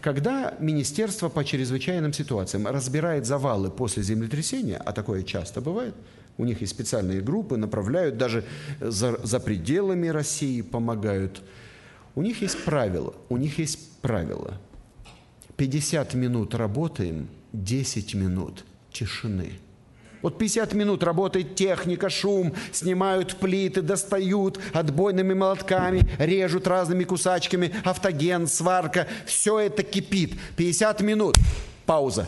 [0.00, 5.94] Когда Министерство по чрезвычайным ситуациям разбирает завалы после землетрясения, а такое часто бывает,
[6.36, 8.44] у них есть специальные группы, направляют даже
[8.80, 11.42] за, за пределами России, помогают.
[12.16, 14.60] У них есть правило, у них есть правило.
[15.56, 19.52] 50 минут работаем, 10 минут тишины–
[20.24, 28.46] вот 50 минут работает техника, шум, снимают плиты, достают отбойными молотками, режут разными кусачками, автоген,
[28.46, 29.06] сварка.
[29.26, 30.32] Все это кипит.
[30.56, 31.36] 50 минут.
[31.84, 32.26] Пауза.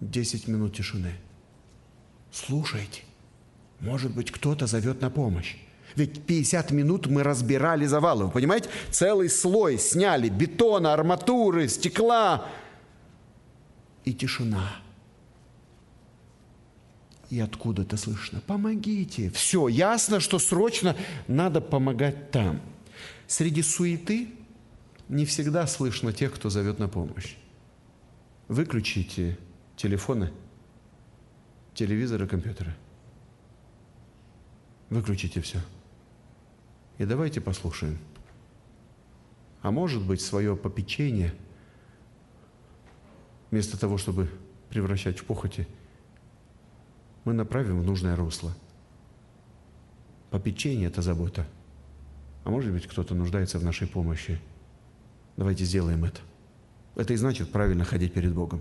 [0.00, 1.12] 10 минут тишины.
[2.32, 3.02] Слушайте.
[3.78, 5.54] Может быть, кто-то зовет на помощь.
[5.94, 8.68] Ведь 50 минут мы разбирали завалы, вы понимаете?
[8.90, 12.48] Целый слой сняли бетона, арматуры, стекла,
[14.04, 14.76] и тишина.
[17.30, 19.30] И откуда-то слышно, помогите.
[19.30, 20.96] Все, ясно, что срочно
[21.26, 22.60] надо помогать там.
[23.26, 24.28] Среди суеты
[25.08, 27.34] не всегда слышно тех, кто зовет на помощь.
[28.46, 29.38] Выключите
[29.76, 30.30] телефоны,
[31.72, 32.74] телевизоры, компьютеры.
[34.90, 35.58] Выключите все.
[36.98, 37.98] И давайте послушаем.
[39.62, 41.34] А может быть, свое попечение–
[43.54, 44.28] вместо того, чтобы
[44.68, 45.68] превращать в похоти,
[47.24, 48.52] мы направим в нужное русло.
[50.30, 51.46] Попечение– это забота.
[52.42, 54.40] А может быть, кто-то нуждается в нашей помощи.
[55.36, 56.20] Давайте сделаем это.
[56.96, 58.60] Это и значит правильно ходить перед Богом.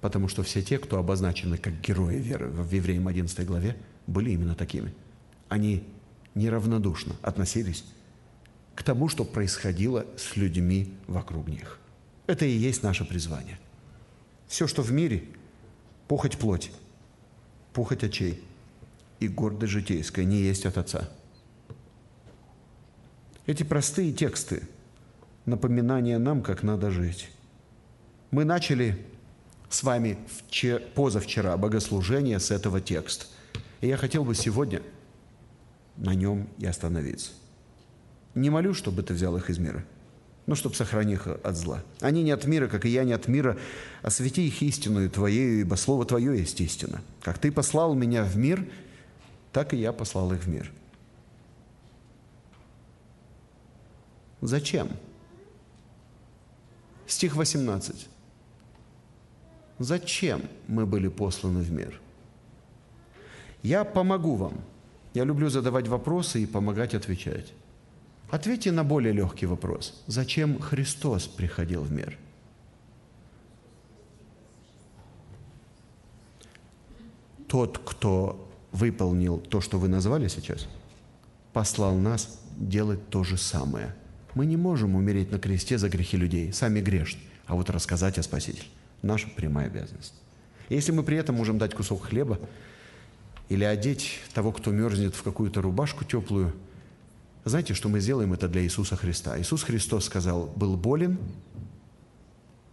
[0.00, 4.54] Потому что все те, кто обозначены как герои веры в Евреям 11 главе, были именно
[4.54, 4.94] такими.
[5.50, 5.86] Они
[6.34, 7.84] неравнодушно относились
[8.74, 11.79] к тому, что происходило с людьми вокруг них.
[12.30, 13.58] Это и есть наше призвание.
[14.46, 15.24] Все, что в мире,
[16.06, 16.70] похоть плоти,
[17.72, 18.40] похоть очей
[19.18, 21.10] и гордость житейская не есть от Отца.
[23.46, 24.62] Эти простые тексты–
[25.44, 27.28] напоминание нам, как надо жить.
[28.30, 29.04] Мы начали
[29.68, 33.26] с вами вчера, позавчера богослужение с этого текста.
[33.80, 34.82] И я хотел бы сегодня
[35.96, 37.32] на нем и остановиться.
[38.36, 39.84] Не молю, чтобы ты взял их из мира–
[40.50, 41.80] ну, чтобы сохрани их от зла.
[42.00, 43.56] Они не от мира, как и я не от мира.
[44.02, 47.02] Освети их истину Твоею, ибо Слово Твое есть истина.
[47.22, 48.66] Как Ты послал меня в мир,
[49.52, 50.72] так и я послал их в мир.
[54.40, 54.88] Зачем?
[57.06, 58.08] Стих 18.
[59.78, 62.00] Зачем мы были посланы в мир?
[63.62, 64.54] Я помогу вам.
[65.14, 67.52] Я люблю задавать вопросы и помогать отвечать.
[68.30, 70.02] Ответьте на более легкий вопрос.
[70.06, 72.16] Зачем Христос приходил в мир?
[77.48, 80.68] Тот, кто выполнил то, что вы назвали сейчас,
[81.52, 83.96] послал нас делать то же самое.
[84.36, 88.22] Мы не можем умереть на кресте за грехи людей, сами грешны, а вот рассказать о
[88.22, 88.68] Спасителе–
[89.02, 90.14] наша прямая обязанность.
[90.68, 92.38] Если мы при этом можем дать кусок хлеба
[93.48, 96.54] или одеть того, кто мерзнет в какую-то рубашку теплую–
[97.44, 99.40] знаете, что мы сделаем это для Иисуса Христа?
[99.40, 101.18] Иисус Христос сказал, был болен,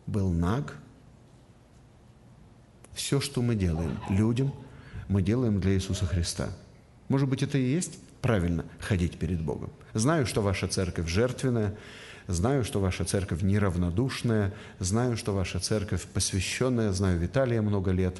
[0.07, 0.77] был наг.
[2.93, 4.53] Все, что мы делаем людям,
[5.07, 6.49] мы делаем для Иисуса Христа.
[7.07, 9.69] Может быть, это и есть правильно ходить перед Богом.
[9.93, 11.77] Знаю, что ваша церковь жертвенная,
[12.27, 18.17] знаю, что ваша церковь неравнодушная, знаю, что ваша церковь посвященная, знаю Виталия много лет,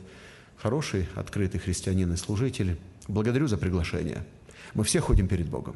[0.56, 2.80] хороший, открытый христианин и служитель.
[3.10, 4.24] Благодарю за приглашение.
[4.74, 5.76] Мы все ходим перед Богом.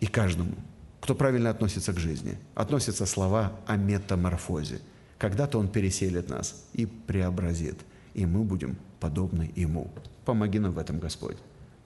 [0.00, 0.54] И каждому,
[1.00, 4.80] кто правильно относится к жизни, относятся слова о метаморфозе.
[5.18, 7.78] Когда-то Он переселит нас и преобразит,
[8.14, 9.90] и мы будем подобны Ему.
[10.24, 11.36] Помоги нам в этом, Господь.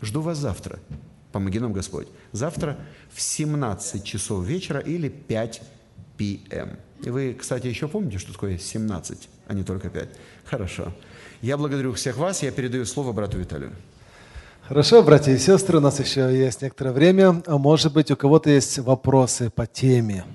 [0.01, 0.78] Жду вас завтра.
[1.32, 2.09] Помоги нам, Господь.
[2.32, 2.78] Завтра
[3.12, 5.62] в 17 часов вечера или 5
[6.16, 6.78] p.m.
[7.03, 10.09] И вы, кстати, еще помните, что такое 17, а не только 5?
[10.44, 10.92] Хорошо.
[11.42, 12.42] Я благодарю всех вас.
[12.42, 13.72] Я передаю слово брату Виталию.
[14.68, 17.42] Хорошо, братья и сестры, у нас еще есть некоторое время.
[17.46, 20.26] А может быть, у кого-то есть вопросы по теме,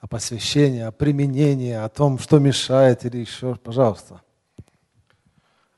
[0.00, 4.22] о посвящении, о применении, о том, что мешает или еще, пожалуйста.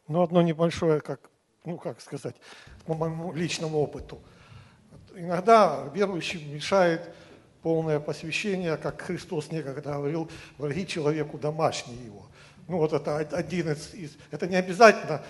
[0.08, 1.20] Ну, одно небольшое, как,
[1.66, 2.34] ну, как сказать,
[2.86, 4.22] по моему личному опыту.
[5.14, 7.11] Иногда верующим мешает
[7.61, 12.22] полное посвящение, как Христос некогда говорил, враги человеку домашние его.
[12.68, 15.22] Ну, вот это один из, из это не обязательно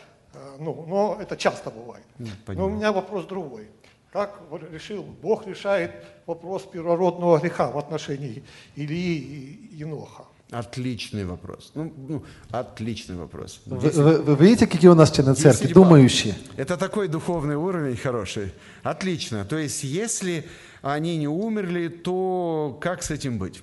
[0.58, 2.04] ну, но это часто бывает.
[2.46, 3.68] Но у меня вопрос другой.
[4.12, 4.40] Как
[4.72, 5.92] решил, Бог решает
[6.26, 8.42] вопрос первородного греха в отношении
[8.74, 10.24] Илии и Еноха?
[10.50, 11.70] Отличный вопрос.
[11.76, 13.62] Ну, ну, отличный вопрос.
[13.66, 16.34] Вы, вы, вы видите, какие у нас члены церкви, если думающие?
[16.56, 18.52] Это такой духовный уровень хороший.
[18.82, 19.44] Отлично.
[19.44, 20.44] То есть, если
[20.82, 23.62] они не умерли, то как с этим быть?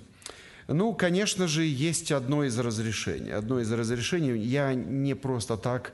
[0.69, 3.31] Ну, конечно же, есть одно из разрешений.
[3.31, 5.91] Одно из разрешений, я не просто так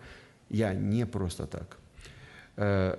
[0.53, 1.77] я не просто так
[2.55, 2.95] э,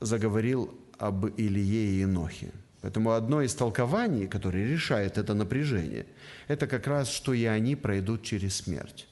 [0.00, 2.52] заговорил об Илье и Енохе.
[2.80, 6.06] Поэтому одно из толкований, которое решает это напряжение,
[6.48, 9.06] это как раз, что и они пройдут через смерть.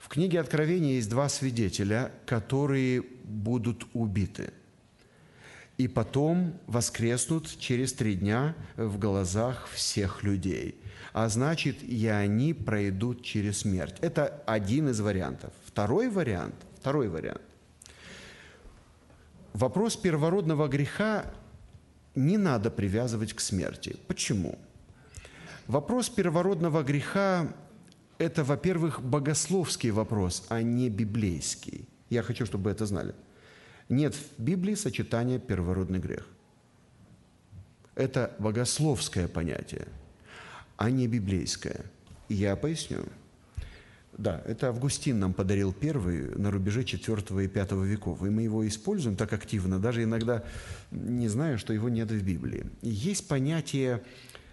[0.00, 4.52] В книге Откровения есть два свидетеля, которые будут убиты.
[5.78, 10.80] И потом воскреснут через три дня в глазах всех людей.
[11.12, 13.96] А значит, и они пройдут через смерть.
[14.00, 15.52] Это один из вариантов.
[15.74, 17.40] Второй вариант, второй вариант.
[19.54, 21.24] Вопрос первородного греха
[22.14, 23.96] не надо привязывать к смерти.
[24.06, 24.56] Почему?
[25.66, 27.52] Вопрос первородного греха–
[28.18, 31.88] это, во-первых, богословский вопрос, а не библейский.
[32.08, 33.12] Я хочу, чтобы вы это знали.
[33.88, 36.28] Нет в Библии сочетания первородный грех.
[37.96, 39.88] Это богословское понятие,
[40.76, 41.84] а не библейское.
[42.28, 43.04] я поясню–
[44.18, 48.22] да, это Августин нам подарил первый на рубеже 4 и 5 веков.
[48.22, 50.44] И мы его используем так активно, даже иногда
[50.90, 52.66] не зная, что его нет в Библии.
[52.82, 54.02] Есть понятие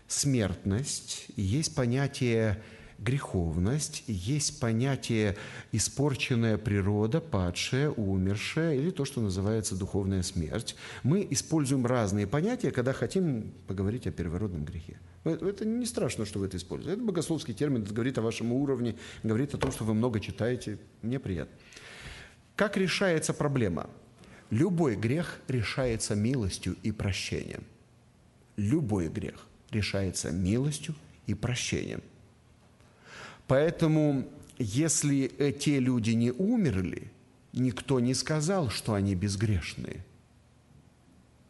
[0.08, 2.62] смертность, есть понятие
[3.02, 5.36] греховность, есть понятие
[5.72, 10.76] испорченная природа, падшая, умершая, или то, что называется духовная смерть.
[11.04, 15.00] Мы используем разные понятия, когда хотим поговорить о первородном грехе.
[15.24, 16.96] Это не страшно, что вы это используете.
[16.96, 20.80] Это богословский термин, это говорит о вашем уровне, говорит о том, что вы много читаете.
[21.04, 21.56] Мне приятно.
[22.56, 23.90] Как решается проблема?
[24.50, 27.64] Любой грех решается милостью и прощением.
[28.58, 30.96] Любой грех решается милостью
[31.28, 32.02] и прощением.
[33.48, 35.28] Поэтому, если
[35.60, 37.12] те люди не умерли,
[37.54, 40.04] никто не сказал, что они безгрешные.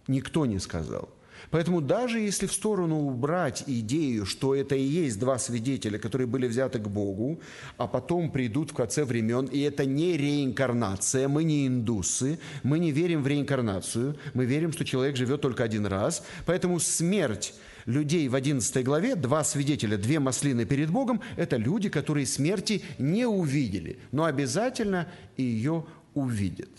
[0.07, 1.09] Никто не сказал–
[1.49, 6.47] Поэтому даже если в сторону убрать идею, что это и есть два свидетеля, которые были
[6.47, 7.41] взяты к Богу,
[7.77, 12.91] а потом придут в конце времен, и это не реинкарнация, мы не индусы, мы не
[12.91, 17.53] верим в реинкарнацию, мы верим, что человек живет только один раз, поэтому смерть
[17.85, 23.25] людей в 11 главе, два свидетеля, две маслины перед Богом, это люди, которые смерти не
[23.25, 26.69] увидели, но обязательно ее увидят.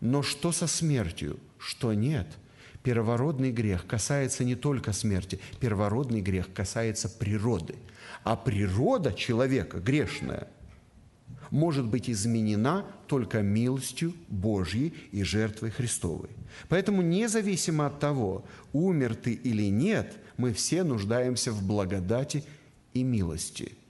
[0.00, 1.38] Но что со смертью?
[1.58, 2.26] Что нет–
[2.82, 7.76] Первородный грех касается не только смерти, первородный грех касается природы.
[8.24, 10.48] А природа человека грешная
[11.50, 16.30] может быть изменена только милостью Божьей и жертвой Христовой.
[16.68, 22.44] Поэтому независимо от того, умер ты или нет, мы все нуждаемся в благодати
[22.94, 23.72] и милости–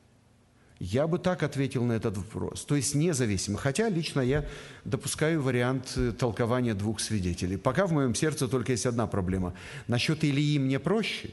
[0.82, 2.64] я бы так ответил на этот вопрос.
[2.64, 3.56] То есть независимо.
[3.56, 4.44] Хотя лично я
[4.84, 7.56] допускаю вариант э, толкования двух свидетелей.
[7.56, 9.54] Пока в моем сердце только есть одна проблема.
[9.86, 11.30] Насчет Илии мне проще.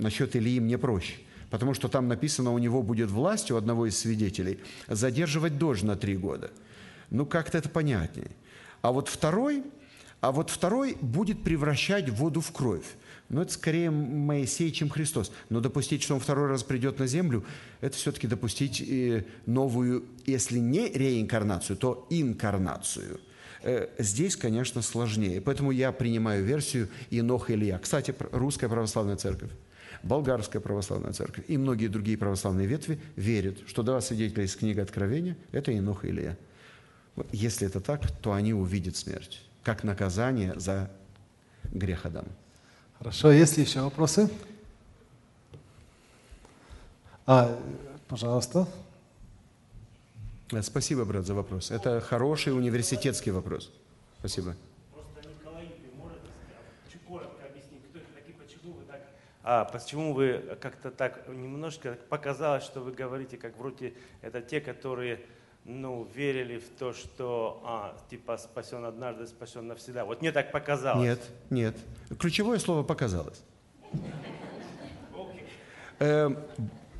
[0.00, 1.14] Насчет Илии мне проще.
[1.50, 5.94] Потому что там написано, у него будет власть, у одного из свидетелей, задерживать дождь на
[5.94, 6.50] три года.
[7.10, 8.32] Ну, как-то это понятнее.
[8.80, 9.62] А вот второй,
[10.20, 12.96] а вот второй будет превращать воду в кровь.
[13.32, 15.32] Но это скорее Моисей, чем Христос.
[15.48, 17.44] Но допустить, что он второй раз придет на землю,
[17.80, 23.20] это все-таки допустить э, новую, если не реинкарнацию, то инкарнацию.
[23.62, 25.40] Э, здесь, конечно, сложнее.
[25.40, 27.78] Поэтому я принимаю версию Инох Илья.
[27.78, 29.50] Кстати, русская православная церковь.
[30.02, 35.36] Болгарская православная церковь и многие другие православные ветви верят, что два свидетеля из книги Откровения–
[35.52, 36.36] это Инох и Илия.
[37.30, 40.90] Если это так, то они увидят смерть, как наказание за
[41.72, 42.28] грех Адама.
[43.02, 44.30] Хорошо, есть ли еще вопросы?
[47.26, 47.58] А,
[48.06, 48.68] пожалуйста.
[50.52, 51.72] Э, Спасибо, брат, за вопрос.
[51.72, 53.72] Это хороший университетский вопрос.
[54.20, 54.54] Спасибо.
[54.92, 56.20] Просто Николай, можете
[56.92, 59.00] чуть коротко объяснить, кто это такие, почему вы так...
[59.42, 65.18] А, почему вы как-то так немножко показалось, что вы говорите, как вроде это те, которые
[65.64, 70.04] ну, верили в то, что, а, типа, спасен однажды, спасен навсегда.
[70.04, 71.02] Вот мне так показалось.
[71.02, 71.76] Нет, нет.
[72.18, 73.42] Ключевое слово показалось.
[75.98, 76.30] Э,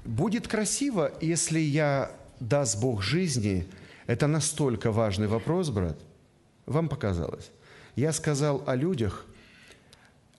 [0.05, 2.11] Будет красиво, если я,
[2.41, 3.69] даст Бог жизни,
[4.07, 5.97] это настолько важный вопрос, брат.
[6.67, 7.53] Вам показалось.
[7.95, 9.25] Я сказал о людях,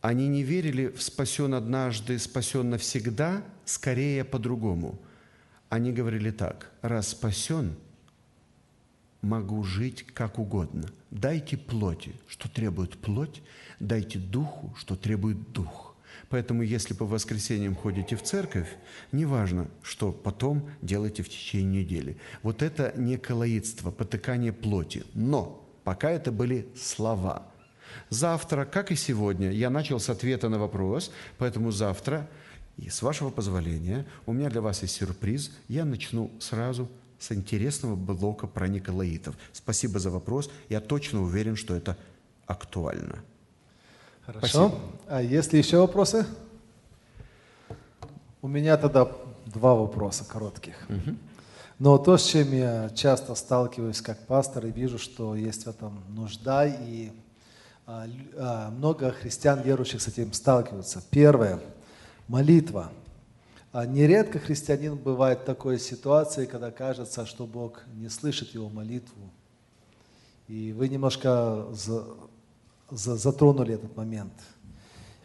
[0.01, 4.99] они не верили в спасен однажды, спасен навсегда, скорее по-другому.
[5.69, 7.75] Они говорили так, раз спасен,
[9.23, 10.87] могу жить как угодно.
[11.09, 13.41] Дайте плоти, что требует плоть,
[13.79, 15.95] дайте духу, что требует дух.
[16.29, 18.67] Поэтому, если по воскресеньям ходите в церковь,
[19.11, 22.17] неважно, что потом делаете в течение недели.
[22.43, 25.03] Вот это не колоидство, потыкание плоти.
[25.13, 27.47] Но пока это были слова.
[28.09, 32.29] Завтра, как и сегодня, я начал с ответа на вопрос, поэтому завтра,
[32.77, 35.51] и с вашего позволения, у меня для вас есть сюрприз.
[35.67, 36.89] Я начну сразу
[37.23, 39.35] с интересного блока про Николаитов.
[39.53, 40.51] Спасибо за вопрос.
[40.67, 41.95] Я точно уверен, что это
[42.45, 43.23] актуально.
[44.25, 44.47] Хорошо.
[44.47, 44.77] Спасибо.
[45.07, 46.25] А есть ли еще вопросы?
[48.41, 49.09] У меня тогда
[49.45, 50.75] два вопроса коротких.
[51.79, 56.03] Но то, с чем я часто сталкиваюсь как пастор и вижу, что есть в этом
[56.09, 57.11] нужда, и
[57.85, 58.05] а,
[58.35, 61.01] а, много христиан, верующих с этим сталкиваются.
[61.09, 61.59] Первое–
[62.27, 62.91] молитва.
[63.73, 69.31] А Нередко христианин бывает в такой ситуации, когда кажется, что Бог не слышит его молитву.
[70.47, 72.05] И вы немножко за-
[72.91, 74.33] за- затронули этот момент.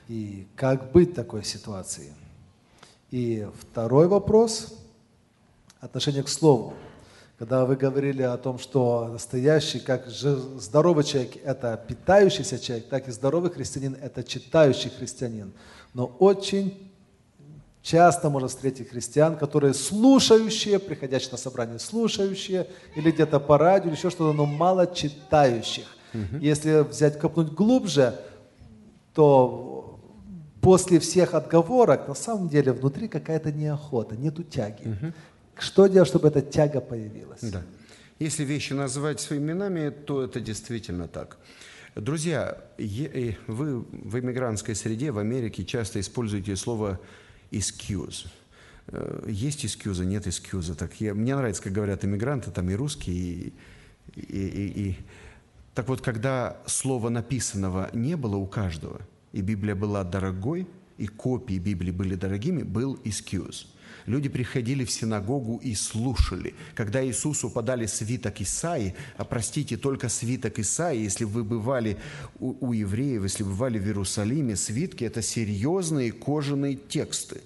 [0.08, 2.14] И как быть в такой ситуации?
[3.10, 4.78] И второй вопрос–
[5.80, 6.72] отношение к слову.
[7.38, 13.12] Когда вы говорили о том, что настоящий, как здоровый человек– это питающийся человек, так и
[13.12, 15.52] здоровый христианин– это читающий христианин.
[15.92, 16.87] Но очень
[17.88, 22.66] часто можно встретить христиан, которые слушающие, приходящие на собрание слушающие,
[22.96, 25.86] или где-то по радио, или еще что-то, но мало читающих.
[26.40, 28.14] Если взять, копнуть глубже,
[29.14, 30.00] то
[30.60, 35.12] после всех отговорок на самом деле внутри какая-то неохота, нету тяги.
[35.58, 37.40] Что делать, чтобы эта тяга появилась?
[37.40, 37.62] Да.
[38.18, 41.38] Если вещи называть своими именами, то это действительно так.
[41.94, 47.00] Друзья, э, вы в иммигрантской среде в Америке часто используете слово
[47.50, 48.26] excuse.
[48.88, 50.74] Э, Есть excuse, нет excuse.
[50.74, 53.52] Так я, мне нравится, как говорят иммигранты, там и русские, и,
[54.14, 54.96] и- и- и-
[55.74, 59.00] Так вот, когда слова написанного не было у каждого,
[59.32, 63.66] и Библия была дорогой, и копии Библии были дорогими, был excuse.
[64.08, 66.54] Люди приходили в синагогу и слушали.
[66.74, 71.98] Когда Иисусу подали свиток Исаи, а простите, только свиток Исаи, если вы бывали
[72.40, 77.42] у, у евреев, если бывали в Иерусалиме, свитки– это серьезные кожаные тексты.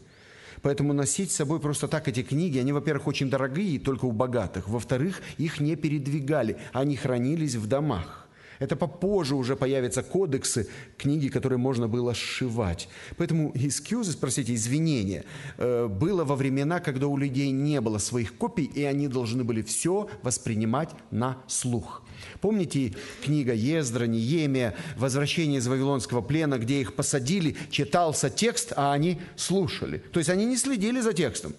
[0.62, 4.68] Поэтому носить с собой просто так эти книги, они, во-первых, очень дорогие, только у богатых.
[4.68, 8.21] Во-вторых, их не передвигали, они хранились в домах.
[8.62, 12.88] Это попозже уже появятся кодексы, книги, которые можно было сшивать.
[13.16, 15.24] Поэтому excuses, простите, извинения,
[15.58, 19.62] э, было во времена, когда у людей не было своих копий, и они должны были
[19.62, 22.04] все воспринимать на слух.
[22.40, 22.94] Помните
[23.24, 29.98] книга Ездра, Неемия, «Возвращение из Вавилонского плена», где их посадили, читался текст, а они слушали.
[30.12, 31.52] То есть они не следили за текстом.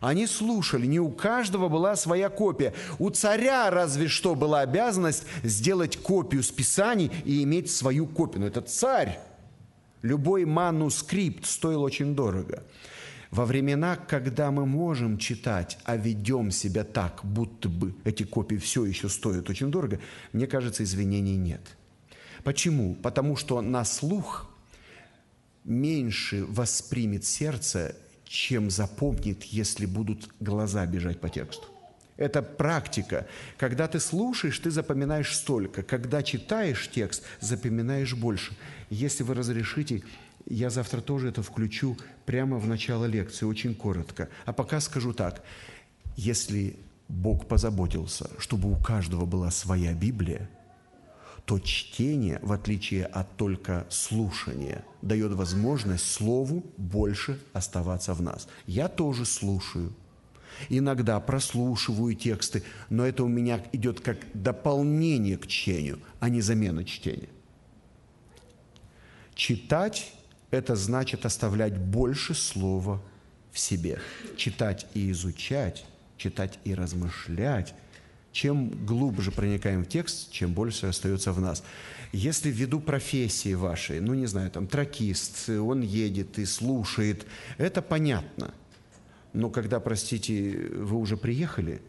[0.00, 2.74] Они слушали, не у каждого была своя копия.
[2.98, 8.42] У царя разве что была обязанность сделать копию с Писаний и иметь свою копию.
[8.42, 9.18] Но это царь.
[10.02, 12.62] Любой манускрипт стоил очень дорого.
[13.30, 18.84] Во времена, когда мы можем читать, а ведем себя так, будто бы эти копии все
[18.86, 20.00] еще стоят очень дорого,
[20.32, 21.60] мне кажется, извинений нет.
[22.42, 22.94] Почему?
[22.94, 24.48] Потому что на слух
[25.64, 27.96] меньше воспримет сердце,
[28.28, 31.66] чем запомнит, если будут глаза бежать по тексту.
[32.16, 33.26] Это практика.
[33.56, 35.82] Когда ты слушаешь, ты запоминаешь столько.
[35.82, 38.56] Когда читаешь текст, запоминаешь больше.
[38.90, 40.02] Если вы разрешите,
[40.46, 44.28] я завтра тоже это включу прямо в начало лекции, очень коротко.
[44.44, 45.42] А пока скажу так.
[46.16, 46.76] Если
[47.08, 50.50] Бог позаботился, чтобы у каждого была своя Библия,
[51.48, 58.48] то чтение, в отличие от только слушания, дает возможность Слову больше оставаться в нас.
[58.66, 59.94] Я тоже слушаю,
[60.68, 66.84] иногда прослушиваю тексты, но это у меня идет как дополнение к чтению, а не замена
[66.84, 67.30] чтения.
[69.34, 70.12] Читать–
[70.50, 73.00] это значит оставлять больше слова
[73.52, 74.00] в себе.
[74.36, 75.86] Читать и изучать,
[76.18, 77.74] читать и размышлять.
[78.32, 81.64] Чем глубже проникаем в текст, чем больше остается в нас.
[82.12, 87.26] Если ввиду профессии вашей, ну не знаю, там тракист, он едет и слушает,
[87.56, 88.54] это понятно.
[89.32, 91.82] Но когда, простите, вы уже приехали,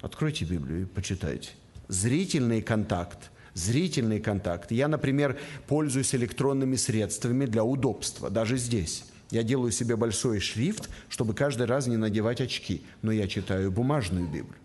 [0.00, 1.50] откройте Библию и почитайте.
[1.88, 4.72] Зрительный контакт– зрительный контакт.
[4.72, 9.04] Я, например, пользуюсь электронными средствами для удобства, даже здесь.
[9.30, 14.26] Я делаю себе большой шрифт, чтобы каждый раз не надевать очки, но я читаю бумажную
[14.26, 14.56] Библию.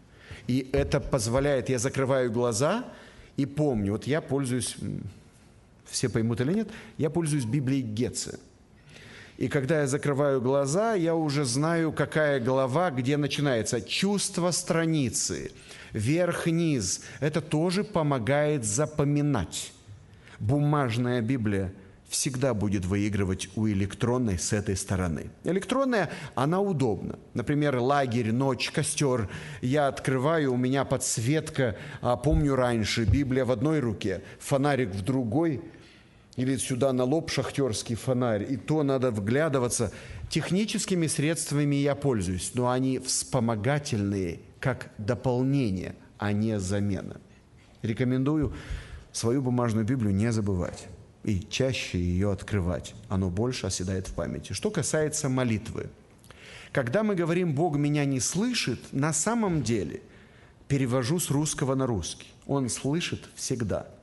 [0.47, 2.85] И это позволяет, я закрываю глаза
[3.37, 4.75] и помню, вот я пользуюсь,
[5.85, 8.39] все поймут или нет, я пользуюсь Библией Гетце.
[9.37, 13.81] И когда я закрываю глаза, я уже знаю, какая глава, где начинается.
[13.81, 15.51] Чувство страницы,
[15.91, 17.01] верх-низ.
[17.19, 19.73] Это тоже помогает запоминать.
[20.39, 21.73] Бумажная Библия
[22.15, 25.29] всегда будет выигрывать у электронной с этой стороны.
[25.43, 27.19] Электронная, она удобна.
[27.33, 29.29] Например, лагерь, ночь, костер.
[29.61, 31.75] Я открываю, у меня подсветка.
[32.01, 35.61] А, помню раньше, Библия в одной руке, фонарик в другой–
[36.35, 39.93] или сюда на лоб шахтерский фонарь, и то надо вглядываться.
[40.29, 47.21] Техническими средствами я пользуюсь, но они вспомогательные, как дополнение, а не замена.
[47.83, 48.53] Рекомендую
[49.13, 50.89] свою бумажную Библию не забывать
[51.25, 52.95] и чаще ее открывать.
[53.09, 54.53] Оно больше оседает в памяти.
[54.53, 55.89] Что касается молитвы.
[56.71, 60.01] Когда мы говорим «Бог меня не слышит», на самом деле
[60.67, 62.27] перевожу с русского на русский.
[62.45, 63.87] Он слышит всегда–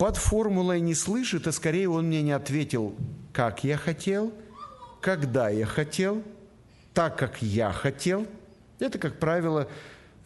[0.00, 2.94] под формулой не слышит, а скорее он мне не ответил,
[3.34, 4.32] как я хотел,
[5.02, 6.22] когда я хотел,
[6.94, 8.26] так, как я хотел.
[8.78, 9.68] Это, как правило,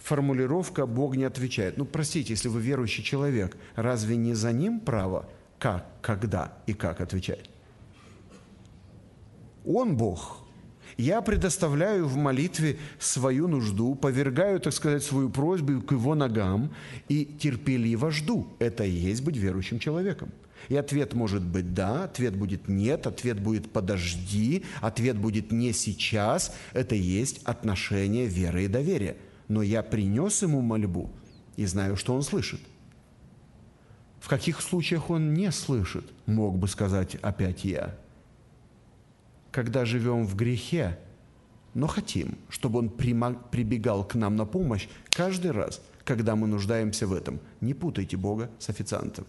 [0.01, 1.77] формулировка «Бог не отвечает».
[1.77, 5.29] Ну, простите, если вы верующий человек, разве не за ним право,
[5.65, 7.49] как, когда и как отвечать?
[9.65, 10.41] Он Бог–
[10.97, 16.73] я предоставляю в молитве свою нужду, повергаю, так сказать, свою просьбу к его ногам
[17.09, 18.47] и терпеливо жду.
[18.61, 20.31] Это и есть быть верующим человеком.
[20.69, 26.55] И ответ может быть «да», ответ будет «нет», ответ будет «подожди», ответ будет «не сейчас».
[26.75, 29.17] Это и есть отношение веры и доверия.
[29.49, 31.11] Но я принес ему мольбу
[31.57, 32.61] и знаю, что он слышит.
[34.25, 37.95] В каких случаях он не слышит, мог бы сказать опять я–
[39.55, 40.99] когда живем в грехе,
[41.75, 47.12] но хотим, чтобы Он прибегал к нам на помощь каждый раз, когда мы нуждаемся в
[47.12, 47.39] этом.
[47.61, 49.27] Не путайте Бога с официантом.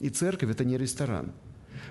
[0.00, 1.32] И церковь– это не ресторан.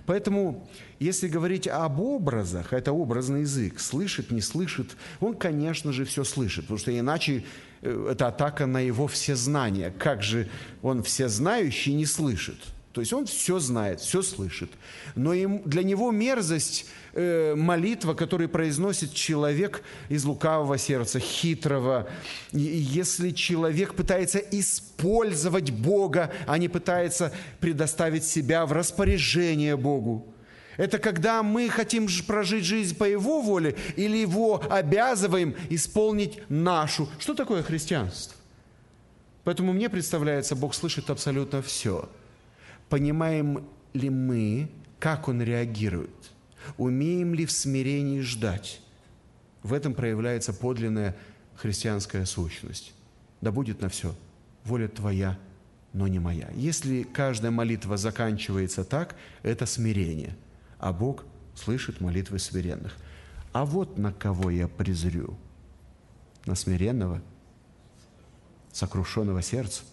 [0.05, 0.67] Поэтому,
[0.99, 6.65] если говорить об образах, это образный язык, слышит, не слышит, он, конечно же, все слышит,
[6.65, 7.43] потому что иначе
[7.81, 9.91] э, это атака на его всезнание.
[9.97, 10.47] Как же
[10.81, 12.57] он всезнающий не слышит–
[12.93, 14.69] то есть он все знает, все слышит.
[15.15, 22.09] Но им, для него мерзость э, молитва, которую произносит человек из лукавого сердца, хитрого.
[22.51, 27.31] Если человек пытается использовать Бога, а не пытается
[27.61, 30.27] предоставить себя в распоряжение Богу.
[30.75, 37.07] Это когда мы хотим прожить жизнь по Его воле или Его обязываем исполнить нашу.
[37.19, 38.35] Что такое христианство?
[39.45, 42.09] Поэтому мне представляется, Бог слышит абсолютно все–
[42.91, 43.63] Понимаем
[43.93, 44.69] ли мы,
[44.99, 46.33] как он реагирует?
[46.77, 48.81] Умеем ли в смирении ждать?
[49.63, 51.15] В этом проявляется подлинная
[51.55, 52.93] христианская сущность.
[53.39, 54.13] Да будет на все
[54.65, 55.39] воля Твоя,
[55.93, 56.49] но не моя.
[56.53, 60.35] Если каждая молитва заканчивается так, это смирение,
[60.77, 61.23] а Бог
[61.55, 62.97] слышит молитвы смиренных.
[63.53, 65.37] А вот на кого я презрю?
[66.45, 67.21] На смиренного,
[68.73, 69.83] сокрушенного сердца–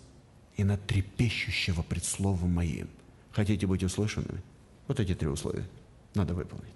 [0.58, 2.88] и на трепещущего пред Словом Моим.
[3.32, 4.42] Хотите быть услышанными?
[4.88, 5.66] Вот эти три условия
[6.14, 6.74] надо выполнить.